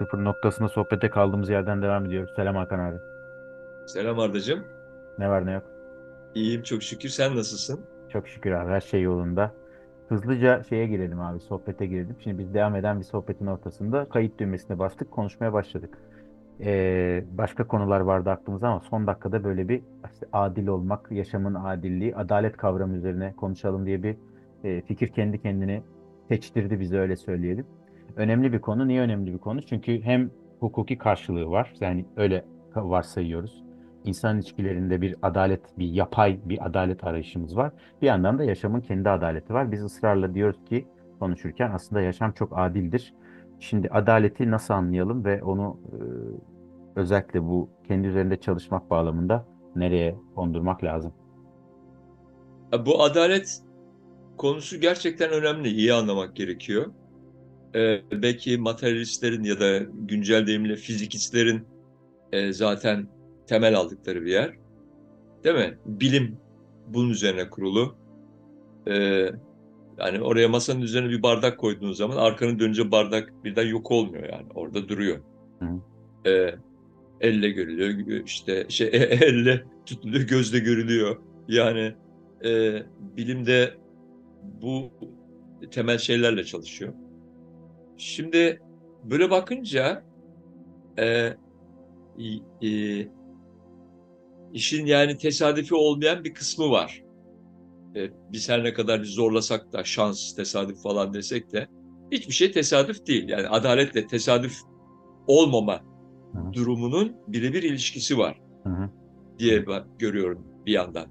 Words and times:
Sıfır 0.00 0.24
noktasında 0.24 0.68
sohbete 0.68 1.10
kaldığımız 1.10 1.48
yerden 1.48 1.82
devam 1.82 2.06
ediyoruz. 2.06 2.30
Selam 2.36 2.56
Hakan 2.56 2.78
abi. 2.78 2.96
Selam 3.86 4.18
Ardacığım. 4.18 4.64
Ne 5.18 5.28
var 5.28 5.46
ne 5.46 5.52
yok. 5.52 5.62
İyiyim 6.34 6.62
çok 6.62 6.82
şükür. 6.82 7.08
Sen 7.08 7.36
nasılsın? 7.36 7.80
Çok 8.08 8.28
şükür 8.28 8.52
abi 8.52 8.70
her 8.70 8.80
şey 8.80 9.02
yolunda. 9.02 9.52
Hızlıca 10.08 10.62
şeye 10.68 10.86
girelim 10.86 11.20
abi 11.20 11.40
sohbete 11.40 11.86
girelim. 11.86 12.16
Şimdi 12.20 12.38
biz 12.38 12.54
devam 12.54 12.76
eden 12.76 12.98
bir 12.98 13.04
sohbetin 13.04 13.46
ortasında 13.46 14.08
kayıt 14.08 14.38
düğmesine 14.38 14.78
bastık 14.78 15.10
konuşmaya 15.10 15.52
başladık. 15.52 15.98
Ee, 16.60 17.24
başka 17.32 17.66
konular 17.66 18.00
vardı 18.00 18.30
aklımızda 18.30 18.68
ama 18.68 18.80
son 18.80 19.06
dakikada 19.06 19.44
böyle 19.44 19.68
bir 19.68 19.82
işte 20.12 20.26
adil 20.32 20.66
olmak, 20.66 21.12
yaşamın 21.12 21.54
adilliği, 21.54 22.16
adalet 22.16 22.56
kavramı 22.56 22.96
üzerine 22.96 23.34
konuşalım 23.36 23.86
diye 23.86 24.02
bir 24.02 24.16
e, 24.64 24.82
fikir 24.82 25.08
kendi 25.08 25.42
kendini 25.42 25.82
seçtirdi 26.28 26.80
bize 26.80 26.98
öyle 26.98 27.16
söyleyelim. 27.16 27.66
Önemli 28.16 28.52
bir 28.52 28.60
konu. 28.60 28.88
Niye 28.88 29.00
önemli 29.00 29.32
bir 29.32 29.38
konu? 29.38 29.62
Çünkü 29.62 30.02
hem 30.02 30.30
hukuki 30.60 30.98
karşılığı 30.98 31.50
var. 31.50 31.72
Yani 31.80 32.04
öyle 32.16 32.44
varsayıyoruz. 32.76 33.64
İnsan 34.04 34.36
ilişkilerinde 34.36 35.00
bir 35.00 35.16
adalet, 35.22 35.78
bir 35.78 35.88
yapay 35.88 36.38
bir 36.44 36.66
adalet 36.66 37.04
arayışımız 37.04 37.56
var. 37.56 37.72
Bir 38.02 38.06
yandan 38.06 38.38
da 38.38 38.44
yaşamın 38.44 38.80
kendi 38.80 39.10
adaleti 39.10 39.54
var. 39.54 39.72
Biz 39.72 39.84
ısrarla 39.84 40.34
diyoruz 40.34 40.64
ki 40.68 40.86
konuşurken 41.18 41.70
aslında 41.70 42.00
yaşam 42.00 42.32
çok 42.32 42.58
adildir. 42.58 43.14
Şimdi 43.60 43.88
adaleti 43.88 44.50
nasıl 44.50 44.74
anlayalım 44.74 45.24
ve 45.24 45.42
onu 45.42 45.80
e, 45.92 45.96
özellikle 47.00 47.42
bu 47.42 47.68
kendi 47.88 48.08
üzerinde 48.08 48.36
çalışmak 48.40 48.90
bağlamında 48.90 49.46
nereye 49.76 50.16
kondurmak 50.34 50.84
lazım? 50.84 51.12
Bu 52.86 53.02
adalet 53.02 53.62
konusu 54.36 54.80
gerçekten 54.80 55.30
önemli. 55.30 55.68
İyi 55.68 55.94
anlamak 55.94 56.36
gerekiyor. 56.36 56.86
Ee, 57.74 58.00
belki 58.12 58.58
materyalistlerin 58.58 59.44
ya 59.44 59.60
da 59.60 59.78
güncel 59.78 60.46
deyimle 60.46 60.76
fizikistlerin 60.76 61.66
e, 62.32 62.52
zaten 62.52 63.08
temel 63.46 63.76
aldıkları 63.76 64.22
bir 64.22 64.30
yer. 64.30 64.54
Değil 65.44 65.56
mi? 65.56 65.78
Bilim 65.86 66.36
bunun 66.86 67.10
üzerine 67.10 67.50
kurulu. 67.50 67.96
Ee, 68.88 69.30
yani 69.98 70.20
oraya 70.20 70.48
masanın 70.48 70.80
üzerine 70.80 71.10
bir 71.10 71.22
bardak 71.22 71.58
koyduğun 71.58 71.92
zaman 71.92 72.16
arkanı 72.16 72.58
dönünce 72.58 72.90
bardak 72.90 73.44
birden 73.44 73.66
yok 73.66 73.90
olmuyor 73.90 74.28
yani. 74.32 74.46
Orada 74.54 74.88
duruyor. 74.88 75.18
Hı. 75.58 75.66
Ee, 76.30 76.54
elle 77.20 77.50
görülüyor, 77.50 78.22
işte 78.26 78.66
şey 78.68 78.88
elle 78.92 79.64
tutuluyor, 79.86 80.28
gözle 80.28 80.58
görülüyor. 80.58 81.16
Yani 81.48 81.94
e, 82.44 82.82
bilimde 83.16 83.74
bu 84.62 84.90
temel 85.70 85.98
şeylerle 85.98 86.44
çalışıyor. 86.44 86.92
Şimdi 88.00 88.60
böyle 89.04 89.30
bakınca 89.30 90.04
e, 90.98 91.36
e, 92.62 92.70
işin 94.52 94.86
yani 94.86 95.16
tesadüfi 95.16 95.74
olmayan 95.74 96.24
bir 96.24 96.34
kısmı 96.34 96.70
var. 96.70 97.02
E, 97.96 98.10
biz 98.32 98.48
her 98.48 98.64
ne 98.64 98.72
kadar 98.72 99.02
biz 99.02 99.10
zorlasak 99.10 99.72
da 99.72 99.84
şans, 99.84 100.34
tesadüf 100.34 100.82
falan 100.82 101.14
desek 101.14 101.52
de 101.52 101.66
hiçbir 102.12 102.32
şey 102.32 102.52
tesadüf 102.52 103.06
değil. 103.06 103.28
Yani 103.28 103.48
adaletle 103.48 104.06
tesadüf 104.06 104.58
olmama 105.26 105.80
Hı. 106.32 106.52
durumunun 106.52 107.16
birebir 107.28 107.62
ilişkisi 107.62 108.18
var 108.18 108.40
Hı 108.62 108.68
hı. 108.68 108.90
diye 109.38 109.66
ben 109.66 109.84
görüyorum 109.98 110.46
bir 110.66 110.72
yandan. 110.72 111.06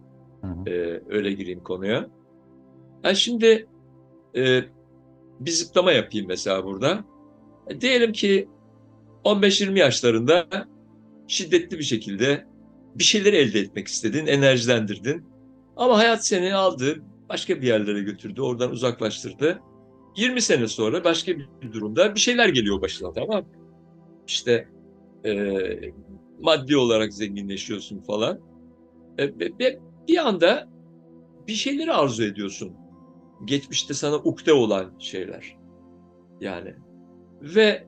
E, 0.68 0.72
öyle 1.10 1.32
gireyim 1.32 1.64
konuya. 1.64 2.10
Yani 3.04 3.16
şimdi 3.16 3.68
e, 4.36 4.62
bir 5.40 5.52
zıplama 5.52 5.92
yapayım 5.92 6.28
mesela 6.28 6.64
burada. 6.64 7.06
E, 7.68 7.82
diyelim 7.82 8.12
ki 8.14 8.48
15-20 9.24 9.80
yaşlarında 9.80 10.48
şiddetli 11.28 11.78
bir 11.78 11.84
şekilde 11.84 12.46
bir 12.96 13.04
şeyleri 13.04 13.36
elde 13.36 13.60
etmek 13.60 13.88
istedin, 13.88 14.28
enerjilendirdin. 14.28 15.26
Ama 15.78 15.98
hayat 15.98 16.26
seni 16.26 16.56
aldı, 16.56 17.04
başka 17.30 17.62
bir 17.62 17.68
yerlere 17.68 18.00
götürdü, 18.00 18.42
oradan 18.42 18.72
uzaklaştırdı. 18.72 19.60
20 20.18 20.42
sene 20.42 20.68
sonra 20.68 21.04
başka 21.04 21.38
bir 21.38 21.72
durumda 21.74 22.16
bir 22.16 22.20
şeyler 22.20 22.50
geliyor 22.50 22.82
başına 22.82 23.14
tamam? 23.14 23.46
İşte 24.28 24.68
e, 25.26 25.54
maddi 26.42 26.78
olarak 26.78 27.14
zenginleşiyorsun 27.14 28.02
falan. 28.02 28.40
E, 29.20 29.40
bir 30.08 30.18
anda 30.18 30.70
bir 31.48 31.54
şeyleri 31.54 31.94
arzu 31.94 32.24
ediyorsun. 32.24 32.74
Geçmişte 33.46 33.94
sana 33.94 34.16
ukde 34.16 34.54
olan 34.54 34.94
şeyler. 35.00 35.58
Yani 36.42 36.76
ve 37.42 37.88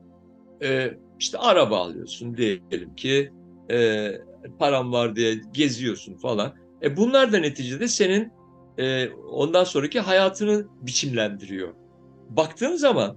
e, 0.62 0.90
işte 1.18 1.38
araba 1.38 1.78
alıyorsun 1.78 2.36
diyelim 2.36 2.94
ki 2.96 3.32
e, 3.70 4.10
param 4.58 4.92
var 4.92 5.16
diye 5.16 5.40
geziyorsun 5.52 6.14
falan. 6.14 6.54
E 6.82 6.96
bunlar 6.96 7.32
da 7.32 7.38
neticede 7.38 7.88
senin 7.88 8.32
e, 8.78 9.08
ondan 9.10 9.64
sonraki 9.64 10.00
hayatını 10.00 10.66
biçimlendiriyor. 10.82 11.74
Baktığın 12.28 12.76
zaman 12.76 13.16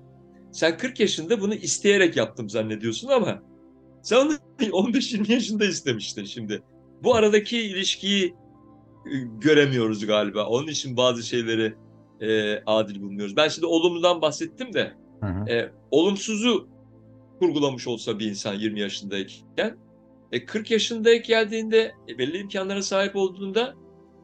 sen 0.52 0.78
40 0.78 1.00
yaşında 1.00 1.42
bunu 1.42 1.54
isteyerek 1.56 2.18
yaptım 2.18 2.50
zannediyorsun 2.50 3.08
ama 3.08 3.44
sen 4.04 4.18
onu 4.18 4.34
15-20 4.60 5.32
yaşında 5.32 5.66
istemiştin 5.66 6.26
şimdi. 6.26 6.64
Bu 7.04 7.16
aradaki 7.16 7.62
ilişkiyi 7.62 8.26
e, 9.06 9.14
göremiyoruz 9.42 10.06
galiba. 10.06 10.46
Onun 10.46 10.68
için 10.68 10.98
bazı 10.98 11.24
şeyleri 11.24 11.76
e, 12.22 12.60
adil 12.66 13.02
bulmuyoruz. 13.02 13.38
Ben 13.38 13.48
şimdi 13.48 13.68
olumludan 13.68 14.22
bahsettim 14.22 14.74
de 14.74 14.94
Hı 15.22 15.28
hı. 15.28 15.50
e, 15.50 15.72
olumsuzu 15.92 16.68
kurgulamış 17.40 17.88
olsa 17.88 18.20
bir 18.20 18.30
insan 18.30 18.54
20 18.54 18.80
yaşındayken 18.80 19.78
e, 20.32 20.46
40 20.46 20.72
yaşındayken 20.72 21.28
geldiğinde 21.28 21.92
e, 22.10 22.18
belli 22.18 22.38
imkanlara 22.38 22.82
sahip 22.82 23.16
olduğunda 23.16 23.74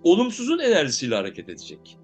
olumsuzun 0.04 0.60
enerjisiyle 0.60 1.16
hareket 1.16 1.50
edecek. 1.50 1.98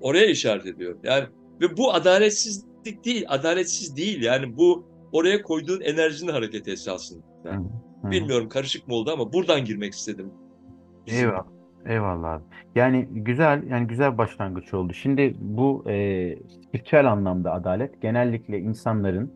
Oraya 0.00 0.26
işaret 0.26 0.66
ediyor. 0.66 0.96
Yani 1.02 1.24
ve 1.60 1.76
bu 1.76 1.94
adaletsizlik 1.94 3.04
değil, 3.04 3.24
adaletsiz 3.28 3.96
değil. 3.96 4.22
Yani 4.22 4.56
bu 4.56 4.86
oraya 5.12 5.42
koyduğun 5.42 5.80
enerjinin 5.80 6.32
hareketi 6.32 6.70
esasında. 6.70 7.22
Hı 7.44 7.50
hı. 7.50 8.10
Bilmiyorum 8.10 8.48
karışık 8.48 8.88
mı 8.88 8.94
oldu 8.94 9.10
ama 9.12 9.32
buradan 9.32 9.64
girmek 9.64 9.92
istedim. 9.92 10.32
Eyvallah. 11.06 11.53
Eyvallah 11.86 12.32
abi. 12.32 12.42
Yani 12.74 13.08
güzel 13.10 13.62
yani 13.70 13.86
güzel 13.86 14.18
başlangıç 14.18 14.74
oldu. 14.74 14.92
Şimdi 14.92 15.34
bu 15.40 15.84
e, 15.90 16.36
spiritüel 16.36 17.12
anlamda 17.12 17.52
adalet 17.52 18.02
genellikle 18.02 18.58
insanların 18.60 19.32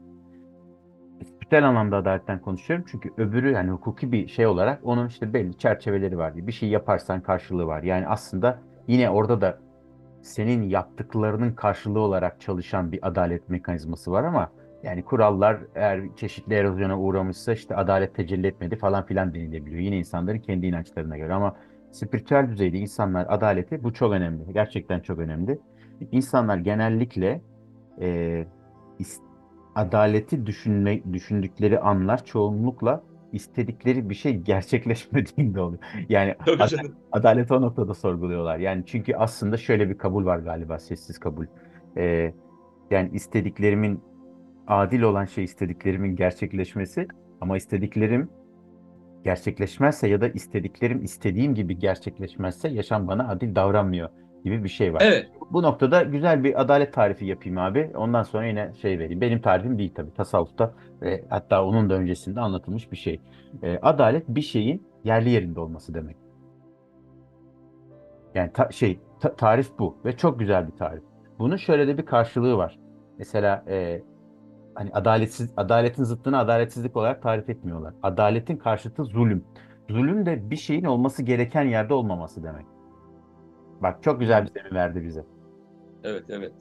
spiritüel 1.26 1.68
anlamda 1.68 1.96
adaletten 1.96 2.38
konuşuyorum. 2.40 2.84
Çünkü 2.90 3.10
öbürü 3.16 3.52
yani 3.52 3.70
hukuki 3.70 4.12
bir 4.12 4.28
şey 4.28 4.46
olarak 4.46 4.80
onun 4.82 5.08
işte 5.08 5.34
belli 5.34 5.58
çerçeveleri 5.58 6.18
var 6.18 6.34
diye. 6.34 6.46
Bir 6.46 6.52
şey 6.52 6.68
yaparsan 6.68 7.20
karşılığı 7.20 7.66
var. 7.66 7.82
Yani 7.82 8.06
aslında 8.08 8.58
yine 8.88 9.10
orada 9.10 9.40
da 9.40 9.58
senin 10.22 10.62
yaptıklarının 10.62 11.52
karşılığı 11.52 12.00
olarak 12.00 12.40
çalışan 12.40 12.92
bir 12.92 13.08
adalet 13.08 13.48
mekanizması 13.48 14.12
var 14.12 14.24
ama 14.24 14.50
yani 14.82 15.04
kurallar 15.04 15.58
eğer 15.74 16.00
çeşitli 16.16 16.54
erozyona 16.54 17.00
uğramışsa 17.00 17.52
işte 17.52 17.76
adalet 17.76 18.14
tecelli 18.14 18.46
etmedi 18.46 18.76
falan 18.76 19.06
filan 19.06 19.34
denilebiliyor. 19.34 19.80
Yine 19.82 19.98
insanların 19.98 20.38
kendi 20.38 20.66
inançlarına 20.66 21.18
göre 21.18 21.34
ama 21.34 21.56
spiritüel 21.98 22.48
düzeyde 22.48 22.78
insanlar 22.78 23.26
adaleti 23.28 23.84
bu 23.84 23.92
çok 23.92 24.12
önemli. 24.12 24.52
Gerçekten 24.52 25.00
çok 25.00 25.18
önemli. 25.18 25.58
İnsanlar 26.12 26.56
genellikle 26.58 27.40
e, 28.00 28.44
adaleti 29.74 30.46
düşünme, 30.46 31.12
düşündükleri 31.12 31.80
anlar 31.80 32.24
çoğunlukla 32.24 33.02
istedikleri 33.32 34.10
bir 34.10 34.14
şey 34.14 34.36
gerçekleşmediğinde 34.36 35.60
oluyor. 35.60 35.82
Yani 36.08 36.34
Tabii 36.46 36.62
ad- 36.62 36.68
canım. 36.68 36.94
adaleti 37.12 37.54
o 37.54 37.60
noktada 37.62 37.94
sorguluyorlar. 37.94 38.58
Yani 38.58 38.82
çünkü 38.86 39.14
aslında 39.14 39.56
şöyle 39.56 39.88
bir 39.90 39.98
kabul 39.98 40.24
var 40.24 40.38
galiba, 40.38 40.78
sessiz 40.78 41.18
kabul. 41.18 41.46
E, 41.96 42.32
yani 42.90 43.10
istediklerimin 43.12 44.00
adil 44.66 45.02
olan 45.02 45.24
şey 45.24 45.44
istediklerimin 45.44 46.16
gerçekleşmesi 46.16 47.08
ama 47.40 47.56
istediklerim 47.56 48.28
gerçekleşmezse 49.24 50.08
ya 50.08 50.20
da 50.20 50.28
istediklerim 50.28 51.02
istediğim 51.04 51.54
gibi 51.54 51.78
gerçekleşmezse 51.78 52.68
yaşam 52.68 53.08
bana 53.08 53.28
adil 53.28 53.54
davranmıyor 53.54 54.08
gibi 54.44 54.64
bir 54.64 54.68
şey 54.68 54.94
var. 54.94 55.02
Evet. 55.04 55.26
Bu 55.50 55.62
noktada 55.62 56.02
güzel 56.02 56.44
bir 56.44 56.60
adalet 56.60 56.92
tarifi 56.94 57.26
yapayım 57.26 57.58
abi. 57.58 57.90
Ondan 57.96 58.22
sonra 58.22 58.46
yine 58.46 58.72
şey 58.82 58.98
vereyim. 58.98 59.20
Benim 59.20 59.40
tarifim 59.40 59.78
değil 59.78 59.92
tabii. 59.94 60.14
Tasavvufta 60.14 60.74
ve 61.02 61.24
hatta 61.28 61.64
onun 61.64 61.90
da 61.90 61.94
öncesinde 61.94 62.40
anlatılmış 62.40 62.92
bir 62.92 62.96
şey. 62.96 63.20
Ee, 63.62 63.78
adalet 63.82 64.28
bir 64.28 64.40
şeyin 64.42 64.86
yerli 65.04 65.30
yerinde 65.30 65.60
olması 65.60 65.94
demek. 65.94 66.16
Yani 68.34 68.52
ta- 68.52 68.70
şey 68.70 69.00
ta- 69.20 69.36
tarif 69.36 69.78
bu 69.78 69.96
ve 70.04 70.16
çok 70.16 70.38
güzel 70.38 70.66
bir 70.66 70.76
tarif. 70.76 71.02
Bunun 71.38 71.56
şöyle 71.56 71.88
de 71.88 71.98
bir 71.98 72.06
karşılığı 72.06 72.56
var. 72.56 72.78
Mesela 73.18 73.64
e, 73.68 74.02
hani 74.78 74.90
adaletsiz 74.92 75.52
adaletin 75.56 76.04
zıttını 76.04 76.38
adaletsizlik 76.38 76.96
olarak 76.96 77.22
tarif 77.22 77.50
etmiyorlar. 77.50 77.94
Adaletin 78.02 78.56
karşıtı 78.56 79.04
zulüm. 79.04 79.44
Zulüm 79.90 80.26
de 80.26 80.50
bir 80.50 80.56
şeyin 80.56 80.84
olması 80.84 81.22
gereken 81.22 81.64
yerde 81.64 81.94
olmaması 81.94 82.42
demek. 82.42 82.66
Bak 83.82 84.02
çok 84.02 84.20
güzel 84.20 84.44
bir 84.44 84.50
zemin 84.50 84.74
verdi 84.74 85.02
bize. 85.04 85.24
Evet, 86.04 86.24
evet. 86.28 86.52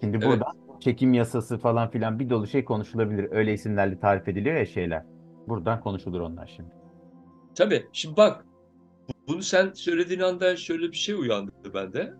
Şimdi 0.00 0.16
Evet. 0.16 0.26
burada 0.26 0.52
çekim 0.80 1.14
yasası 1.14 1.58
falan 1.58 1.90
filan 1.90 2.18
bir 2.18 2.30
dolu 2.30 2.46
şey 2.46 2.64
konuşulabilir. 2.64 3.28
Öyle 3.32 3.52
isimlerle 3.52 4.00
tarif 4.00 4.28
ediliyor 4.28 4.56
ya 4.56 4.66
şeyler. 4.66 5.02
Buradan 5.48 5.80
konuşulur 5.80 6.20
onlar 6.20 6.52
şimdi. 6.56 6.70
Tabii. 7.54 7.86
Şimdi 7.92 8.16
bak 8.16 8.46
bunu 9.28 9.42
sen 9.42 9.72
söylediğin 9.72 10.20
anda 10.20 10.56
şöyle 10.56 10.88
bir 10.88 10.96
şey 10.96 11.14
uyandı 11.14 11.52
bende. 11.74 12.14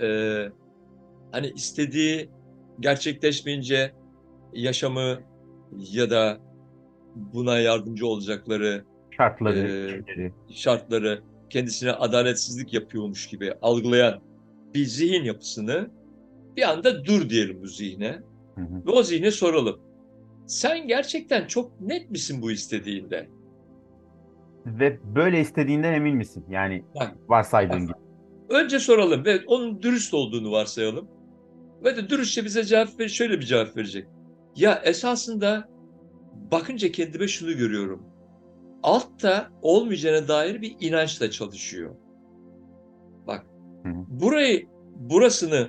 Ee, 0.00 0.48
hani 1.32 1.46
istediği 1.46 2.30
gerçekleşmeyince 2.80 3.92
yaşamı 4.52 5.18
ya 5.76 6.10
da 6.10 6.38
buna 7.14 7.58
yardımcı 7.58 8.06
olacakları 8.06 8.84
Şartları, 9.16 9.54
şeyleri. 10.06 10.32
şartları 10.50 11.22
kendisine 11.50 11.92
adaletsizlik 11.92 12.74
yapıyormuş 12.74 13.26
gibi 13.28 13.52
algılayan 13.62 14.20
bir 14.74 14.84
zihin 14.84 15.24
yapısını 15.24 15.90
bir 16.56 16.70
anda 16.70 17.04
dur 17.04 17.28
diyelim 17.28 17.62
bu 17.62 17.66
zihne 17.66 18.20
Hı 18.54 18.60
hı. 18.60 18.86
ve 18.86 18.90
o 18.90 19.02
zihne 19.02 19.30
soralım. 19.30 19.80
Sen 20.46 20.86
gerçekten 20.86 21.46
çok 21.46 21.80
net 21.80 22.10
misin 22.10 22.42
bu 22.42 22.50
istediğinde? 22.50 23.28
Ve 24.66 24.98
böyle 25.16 25.40
istediğinden 25.40 25.92
emin 25.92 26.16
misin? 26.16 26.44
Yani 26.50 26.84
varsaydığın 27.28 27.80
gibi. 27.82 27.92
önce 28.48 28.78
soralım 28.78 29.24
ve 29.24 29.40
onun 29.46 29.82
dürüst 29.82 30.14
olduğunu 30.14 30.52
varsayalım. 30.52 31.08
Ve 31.84 31.96
de 31.96 32.08
dürüstçe 32.08 32.44
bize 32.44 32.64
cevap 32.64 33.00
ver, 33.00 33.08
şöyle 33.08 33.40
bir 33.40 33.44
cevap 33.44 33.76
verecek. 33.76 34.08
Ya 34.56 34.82
esasında 34.84 35.68
bakınca 36.52 36.92
kendime 36.92 37.28
şunu 37.28 37.56
görüyorum. 37.56 38.02
Altta 38.82 39.50
olmayacağına 39.62 40.28
dair 40.28 40.62
bir 40.62 40.76
inançla 40.80 41.30
çalışıyor. 41.30 41.96
Bak, 43.26 43.46
burayı, 44.08 44.66
burasını 44.96 45.68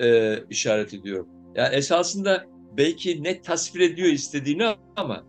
e, 0.00 0.38
işaret 0.50 0.94
ediyorum. 0.94 1.28
Yani 1.54 1.74
esasında 1.74 2.44
belki 2.76 3.22
net 3.22 3.44
tasvir 3.44 3.80
ediyor 3.80 4.08
istediğini 4.08 4.66
ama 4.96 5.24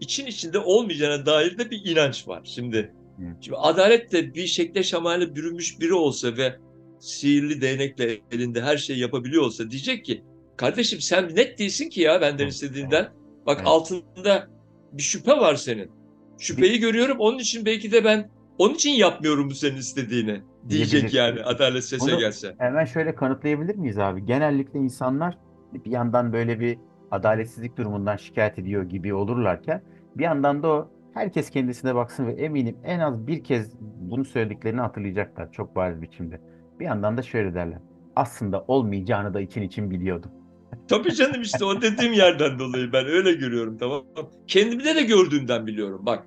için 0.00 0.26
içinde 0.26 0.58
olmayacağına 0.58 1.26
dair 1.26 1.58
de 1.58 1.70
bir 1.70 1.90
inanç 1.90 2.28
var. 2.28 2.40
Şimdi, 2.44 2.94
Hı. 3.16 3.22
şimdi 3.40 3.56
adalet 3.56 4.12
de 4.12 4.34
bir 4.34 4.46
şekle 4.46 4.82
şemale 4.82 5.36
bürünmüş 5.36 5.80
biri 5.80 5.94
olsa 5.94 6.36
ve 6.36 6.56
sihirli 6.98 7.60
değnekle 7.60 8.18
elinde 8.32 8.62
her 8.62 8.76
şeyi 8.76 8.98
yapabiliyor 9.00 9.42
olsa 9.42 9.70
diyecek 9.70 10.04
ki 10.04 10.22
kardeşim 10.56 11.00
sen 11.00 11.36
net 11.36 11.58
değilsin 11.58 11.88
ki 11.88 12.00
ya 12.00 12.20
benden 12.20 12.46
istediğinden. 12.46 13.08
Bak 13.46 13.56
Evet. 13.58 13.66
altında 13.68 14.48
bir 14.92 15.02
şüphe 15.02 15.32
var 15.32 15.54
senin. 15.54 15.90
Şüpheyi 16.38 16.78
görüyorum 16.80 17.16
onun 17.20 17.38
için 17.38 17.66
belki 17.66 17.92
de 17.92 18.04
ben 18.04 18.30
onun 18.58 18.74
için 18.74 18.90
yapmıyorum 18.90 19.50
bu 19.50 19.54
senin 19.54 19.76
istediğini 19.76 20.40
diyecek 20.68 21.14
yani 21.14 21.42
adalet 21.42 21.84
sese 21.84 22.06
Bunu- 22.12 22.18
gelse. 22.18 22.54
Hemen 22.58 22.84
şöyle 22.84 23.14
kanıtlayabilir 23.14 23.74
miyiz 23.76 23.98
abi? 23.98 24.24
Genellikle 24.26 24.78
insanlar 24.78 25.38
bir 25.72 25.90
yandan 25.90 26.32
böyle 26.32 26.60
bir 26.60 26.78
adaletsizlik 27.10 27.76
durumundan 27.78 28.16
şikayet 28.16 28.58
ediyor 28.58 28.82
gibi 28.82 29.14
olurlarken 29.14 29.82
bir 30.16 30.24
yandan 30.24 30.62
da 30.62 30.68
o 30.68 30.90
herkes 31.14 31.50
kendisine 31.50 31.94
baksın 31.94 32.26
ve 32.26 32.32
eminim 32.32 32.76
en 32.84 32.98
az 33.00 33.26
bir 33.26 33.44
kez 33.44 33.72
bunu 33.80 34.24
söylediklerini 34.24 34.80
hatırlayacaklar 34.80 35.52
çok 35.52 35.76
bariz 35.76 36.02
biçimde. 36.02 36.40
Bir 36.80 36.84
yandan 36.84 37.16
da 37.16 37.22
şöyle 37.22 37.54
derler. 37.54 37.78
Aslında 38.16 38.64
olmayacağını 38.68 39.34
da 39.34 39.40
için 39.40 39.62
için 39.62 39.90
biliyordum. 39.90 40.30
Tabii 40.88 41.14
canım 41.14 41.42
işte 41.42 41.64
o 41.64 41.82
dediğim 41.82 42.12
yerden 42.12 42.58
dolayı 42.58 42.92
ben 42.92 43.06
öyle 43.06 43.32
görüyorum 43.32 43.78
tamam 43.78 43.98
mı? 43.98 44.30
Kendimde 44.46 44.94
de 44.94 45.02
gördüğümden 45.02 45.66
biliyorum 45.66 46.00
bak. 46.06 46.26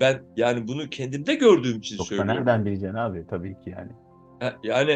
Ben 0.00 0.22
yani 0.36 0.68
bunu 0.68 0.90
kendimde 0.90 1.34
gördüğüm 1.34 1.78
için 1.78 1.96
Yoksa 1.96 2.08
söylüyorum. 2.08 2.36
nereden 2.36 2.64
bileceksin 2.64 2.96
abi? 2.96 3.26
Tabii 3.30 3.54
ki 3.60 3.70
yani. 3.70 3.90
Yani 4.62 4.90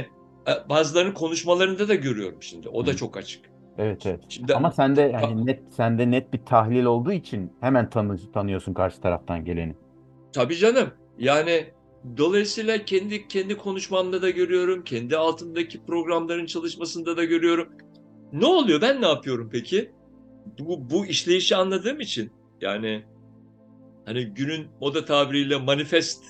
e, 0.48 0.68
bazılarının 0.68 1.12
konuşmalarında 1.12 1.88
da 1.88 1.94
görüyorum 1.94 2.42
şimdi. 2.42 2.68
O 2.68 2.86
da 2.86 2.96
çok 2.96 3.16
açık. 3.16 3.52
Evet 3.78 4.06
evet. 4.06 4.20
Şimdi 4.28 4.54
Ama 4.54 4.70
sende 4.70 5.02
yani 5.02 5.46
net 5.46 5.60
sende 5.74 6.10
net 6.10 6.32
bir 6.32 6.44
tahlil 6.44 6.84
olduğu 6.84 7.12
için 7.12 7.52
hemen 7.60 7.90
tanı, 7.90 8.32
tanıyorsun 8.32 8.74
karşı 8.74 9.00
taraftan 9.00 9.44
geleni. 9.44 9.74
Tabii 10.32 10.56
canım. 10.56 10.90
Yani 11.18 11.64
dolayısıyla 12.16 12.84
kendi 12.84 13.28
kendi 13.28 13.56
konuşmamda 13.56 14.22
da 14.22 14.30
görüyorum. 14.30 14.84
Kendi 14.84 15.16
altındaki 15.16 15.84
programların 15.84 16.46
çalışmasında 16.46 17.16
da 17.16 17.24
görüyorum. 17.24 17.68
Ne 18.32 18.46
oluyor? 18.46 18.80
Ben 18.80 19.02
ne 19.02 19.06
yapıyorum 19.06 19.48
peki? 19.52 19.92
Bu, 20.58 20.90
bu 20.90 21.06
işleyişi 21.06 21.56
anladığım 21.56 22.00
için 22.00 22.32
yani 22.60 23.04
hani 24.04 24.24
günün 24.26 24.66
moda 24.80 25.04
tabiriyle 25.04 25.56
manifest 25.56 26.24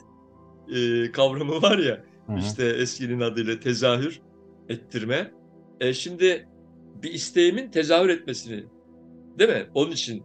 e, 0.74 1.12
kavramı 1.12 1.62
var 1.62 1.78
ya 1.78 2.04
Hı 2.26 2.32
hı. 2.32 2.38
işte 2.38 2.64
eskinin 2.64 3.20
adıyla 3.20 3.60
tezahür 3.60 4.20
ettirme. 4.68 5.32
E, 5.80 5.94
şimdi 5.94 6.48
bir 7.02 7.10
isteğimin 7.10 7.70
tezahür 7.70 8.08
etmesini 8.08 8.64
değil 9.38 9.50
mi? 9.50 9.66
Onun 9.74 9.90
için 9.90 10.24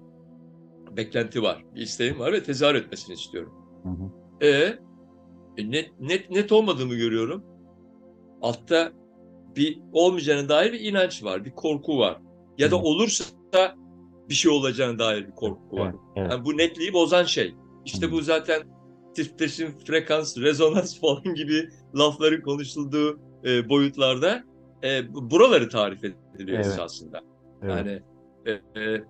beklenti 0.97 1.43
var. 1.43 1.63
Bir 1.75 1.81
isteğim 1.81 2.19
var 2.19 2.33
ve 2.33 2.43
tezahür 2.43 2.75
etmesini 2.75 3.13
istiyorum. 3.13 3.53
Hı 3.83 3.89
hı. 3.89 4.47
E, 4.47 4.79
net, 5.57 5.99
net, 5.99 6.29
net 6.29 6.51
olmadığımı 6.51 6.95
görüyorum. 6.95 7.43
Altta 8.41 8.91
bir 9.55 9.79
olmayacağına 9.93 10.49
dair 10.49 10.73
bir 10.73 10.79
inanç 10.79 11.23
var, 11.23 11.45
bir 11.45 11.51
korku 11.51 11.97
var. 11.99 12.21
Ya 12.57 12.71
da 12.71 12.81
olursa 12.81 13.25
bir 14.29 14.33
şey 14.33 14.51
olacağına 14.51 14.99
dair 14.99 15.27
bir 15.27 15.31
korku 15.31 15.77
var. 15.77 15.89
Evet, 15.89 15.99
evet. 16.15 16.31
Yani 16.31 16.45
bu 16.45 16.57
netliği 16.57 16.93
bozan 16.93 17.23
şey. 17.23 17.55
İşte 17.85 18.11
bu 18.11 18.21
zaten 18.21 18.61
titreşim, 19.15 19.71
frekans, 19.85 20.37
rezonans 20.37 20.99
falan 21.01 21.35
gibi 21.35 21.69
lafların 21.95 22.41
konuşulduğu 22.41 23.19
e, 23.45 23.69
boyutlarda 23.69 24.43
e, 24.83 25.13
bu- 25.13 25.31
buraları 25.31 25.69
tarif 25.69 26.03
ediliyor 26.03 26.57
Evet. 26.57 26.65
esasında. 26.65 27.21
Evet. 27.61 27.75
Yani 27.75 28.01
e, 28.45 28.81
e, 28.81 29.03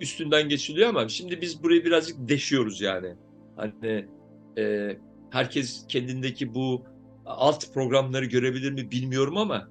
üstünden 0.00 0.48
geçiliyor 0.48 0.88
ama 0.88 1.08
şimdi 1.08 1.40
biz 1.40 1.62
burayı 1.62 1.84
birazcık 1.84 2.28
deşiyoruz 2.28 2.80
yani. 2.80 3.14
Hani 3.56 4.08
e, 4.58 4.96
herkes 5.30 5.84
kendindeki 5.88 6.54
bu 6.54 6.84
alt 7.26 7.74
programları 7.74 8.24
görebilir 8.24 8.72
mi 8.72 8.90
bilmiyorum 8.90 9.36
ama 9.36 9.68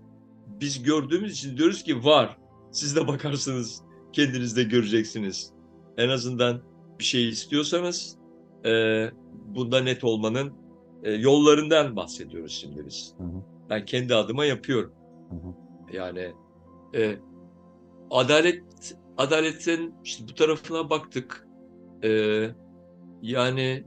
biz 0.48 0.84
gördüğümüz 0.84 1.32
için 1.32 1.58
diyoruz 1.58 1.84
ki 1.84 2.04
var. 2.04 2.38
Siz 2.72 2.96
de 2.96 3.08
bakarsınız, 3.08 3.82
kendiniz 4.14 4.58
de 4.58 4.64
göreceksiniz. 4.64 5.54
En 5.98 6.10
azından 6.10 6.62
bir 7.00 7.04
şey 7.04 7.30
istiyorsanız 7.30 8.18
e, 8.66 9.06
bunda 9.46 9.80
net 9.80 10.04
olmanın 10.04 10.54
e, 11.04 11.12
yollarından 11.12 11.96
bahsediyoruz 11.96 12.52
şimdi 12.52 12.86
biz. 12.86 13.14
Hı 13.18 13.24
hı. 13.24 13.44
Ben 13.70 13.86
kendi 13.86 14.16
adıma 14.16 14.46
yapıyorum. 14.46 14.94
Hı 15.30 15.36
hı. 15.36 15.54
Yani 15.94 16.34
e, 16.96 17.18
adalet 18.12 18.64
adaletin 19.18 19.94
işte 20.04 20.28
bu 20.30 20.34
tarafına 20.34 20.90
baktık. 20.90 21.48
E, 22.04 22.10
yani 23.22 23.84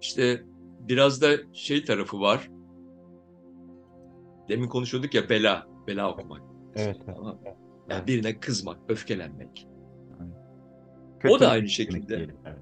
işte 0.00 0.44
biraz 0.88 1.22
da 1.22 1.28
şey 1.52 1.84
tarafı 1.84 2.20
var. 2.20 2.50
Demin 4.48 4.68
konuşuyorduk 4.68 5.14
ya 5.14 5.28
bela, 5.28 5.66
bela 5.86 6.12
okumak. 6.12 6.42
Evet. 6.76 6.96
Tamam. 7.06 7.38
Evet. 7.44 7.56
Yani 7.90 8.06
birine 8.06 8.40
kızmak, 8.40 8.78
öfkelenmek. 8.88 9.66
Kötülüğünü 11.20 11.40
da 11.40 11.50
aynı 11.50 11.68
şekilde. 11.68 12.08
diyelim, 12.08 12.36
evet. 12.46 12.58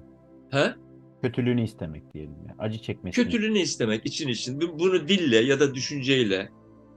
Ha? 0.51 0.75
Kötülüğünü 1.21 1.63
istemek 1.63 2.13
diyelim. 2.13 2.35
Yani. 2.47 2.55
Acı 2.59 2.81
çekmesini. 2.81 3.23
Kötülüğünü 3.25 3.59
istemek 3.59 4.05
için 4.05 4.27
için 4.27 4.61
bu- 4.61 4.79
bunu 4.79 5.07
dille 5.07 5.37
ya 5.37 5.59
da 5.59 5.73
düşünceyle. 5.73 6.49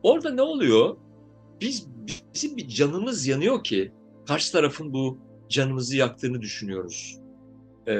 Orada 0.02 0.30
ne 0.34 0.42
oluyor? 0.42 0.96
Biz 1.60 1.88
bizim 2.34 2.56
bir 2.56 2.68
canımız 2.68 3.26
yanıyor 3.26 3.64
ki 3.64 3.92
karşı 4.26 4.52
tarafın 4.52 4.92
bu 4.92 5.18
canımızı 5.48 5.96
yaktığını 5.96 6.40
düşünüyoruz. 6.40 7.20
Ee, 7.88 7.92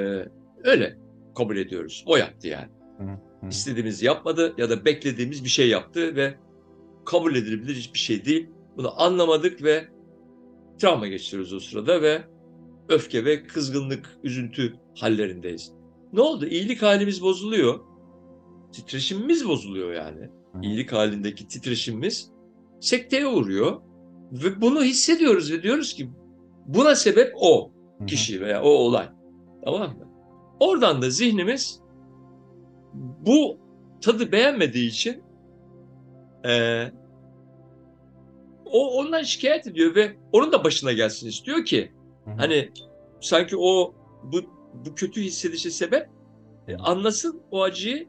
öyle 0.64 0.99
kabul 1.37 1.57
ediyoruz. 1.57 2.04
O 2.07 2.16
yaptı 2.16 2.49
yani. 2.49 2.69
İstediğimizi 3.50 4.06
yapmadı 4.06 4.54
ya 4.58 4.70
da 4.70 4.84
beklediğimiz 4.84 5.44
bir 5.44 5.48
şey 5.48 5.68
yaptı 5.68 6.16
ve 6.16 6.34
kabul 7.04 7.36
edilebilir 7.36 7.74
hiçbir 7.74 7.98
şey 7.98 8.24
değil. 8.24 8.50
Bunu 8.76 9.02
anlamadık 9.02 9.62
ve 9.62 9.88
travma 10.78 11.06
geçiriyoruz 11.06 11.52
o 11.52 11.60
sırada 11.60 12.02
ve 12.02 12.22
öfke 12.88 13.24
ve 13.24 13.42
kızgınlık, 13.42 14.18
üzüntü 14.22 14.76
hallerindeyiz. 14.98 15.72
Ne 16.12 16.20
oldu? 16.20 16.46
İyilik 16.46 16.82
halimiz 16.82 17.22
bozuluyor. 17.22 17.80
Titreşimimiz 18.72 19.48
bozuluyor 19.48 19.92
yani. 19.92 20.30
İyilik 20.62 20.92
halindeki 20.92 21.48
titreşimimiz 21.48 22.30
sekteye 22.80 23.26
uğruyor. 23.26 23.80
Ve 24.32 24.60
bunu 24.60 24.82
hissediyoruz 24.82 25.52
ve 25.52 25.62
diyoruz 25.62 25.94
ki 25.94 26.10
buna 26.66 26.94
sebep 26.94 27.32
o 27.40 27.72
kişi 28.06 28.40
veya 28.40 28.62
o 28.62 28.68
olay. 28.68 29.08
Tamam 29.64 29.98
mı? 29.98 30.08
Oradan 30.60 31.02
da 31.02 31.10
zihnimiz 31.10 31.80
bu 33.26 33.59
tadı 34.00 34.33
beğenmediği 34.33 34.88
için 34.88 35.23
eee, 36.45 36.93
o 38.64 38.99
ondan 38.99 39.23
şikayet 39.23 39.66
ediyor 39.66 39.95
ve 39.95 40.16
onun 40.33 40.52
da 40.52 40.64
başına 40.64 40.93
gelsin 40.93 41.28
istiyor 41.28 41.64
ki 41.64 41.93
Hı 42.25 42.31
hı. 42.31 42.35
hani 42.37 42.71
sanki 43.21 43.57
o 43.59 43.95
bu 44.25 44.40
bu 44.87 44.95
kötü 44.95 45.23
hissedişe 45.23 45.71
sebep 45.71 46.09
e, 46.69 46.76
anlasın 46.76 47.43
o 47.50 47.62
acıyı 47.62 48.09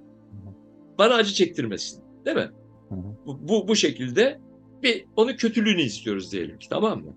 bana 0.97 1.13
acı 1.13 1.33
çektirmesin 1.33 2.03
değil 2.25 2.37
mi? 2.37 2.51
Hı 2.89 2.95
hı. 2.95 3.15
Bu, 3.25 3.47
bu, 3.47 3.67
bu 3.67 3.75
şekilde 3.75 4.39
bir 4.83 5.05
onun 5.15 5.33
kötülüğünü 5.33 5.81
istiyoruz 5.81 6.31
diyelim 6.31 6.59
ki 6.59 6.69
tamam 6.69 7.03
mı? 7.03 7.15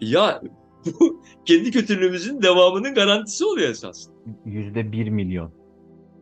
Ya 0.00 0.42
bu 0.86 1.22
kendi 1.44 1.70
kötülüğümüzün 1.70 2.42
devamının 2.42 2.94
garantisi 2.94 3.44
oluyor 3.44 3.68
esas. 3.68 4.08
Yüzde 4.46 4.92
bir 4.92 5.08
milyon. 5.08 5.52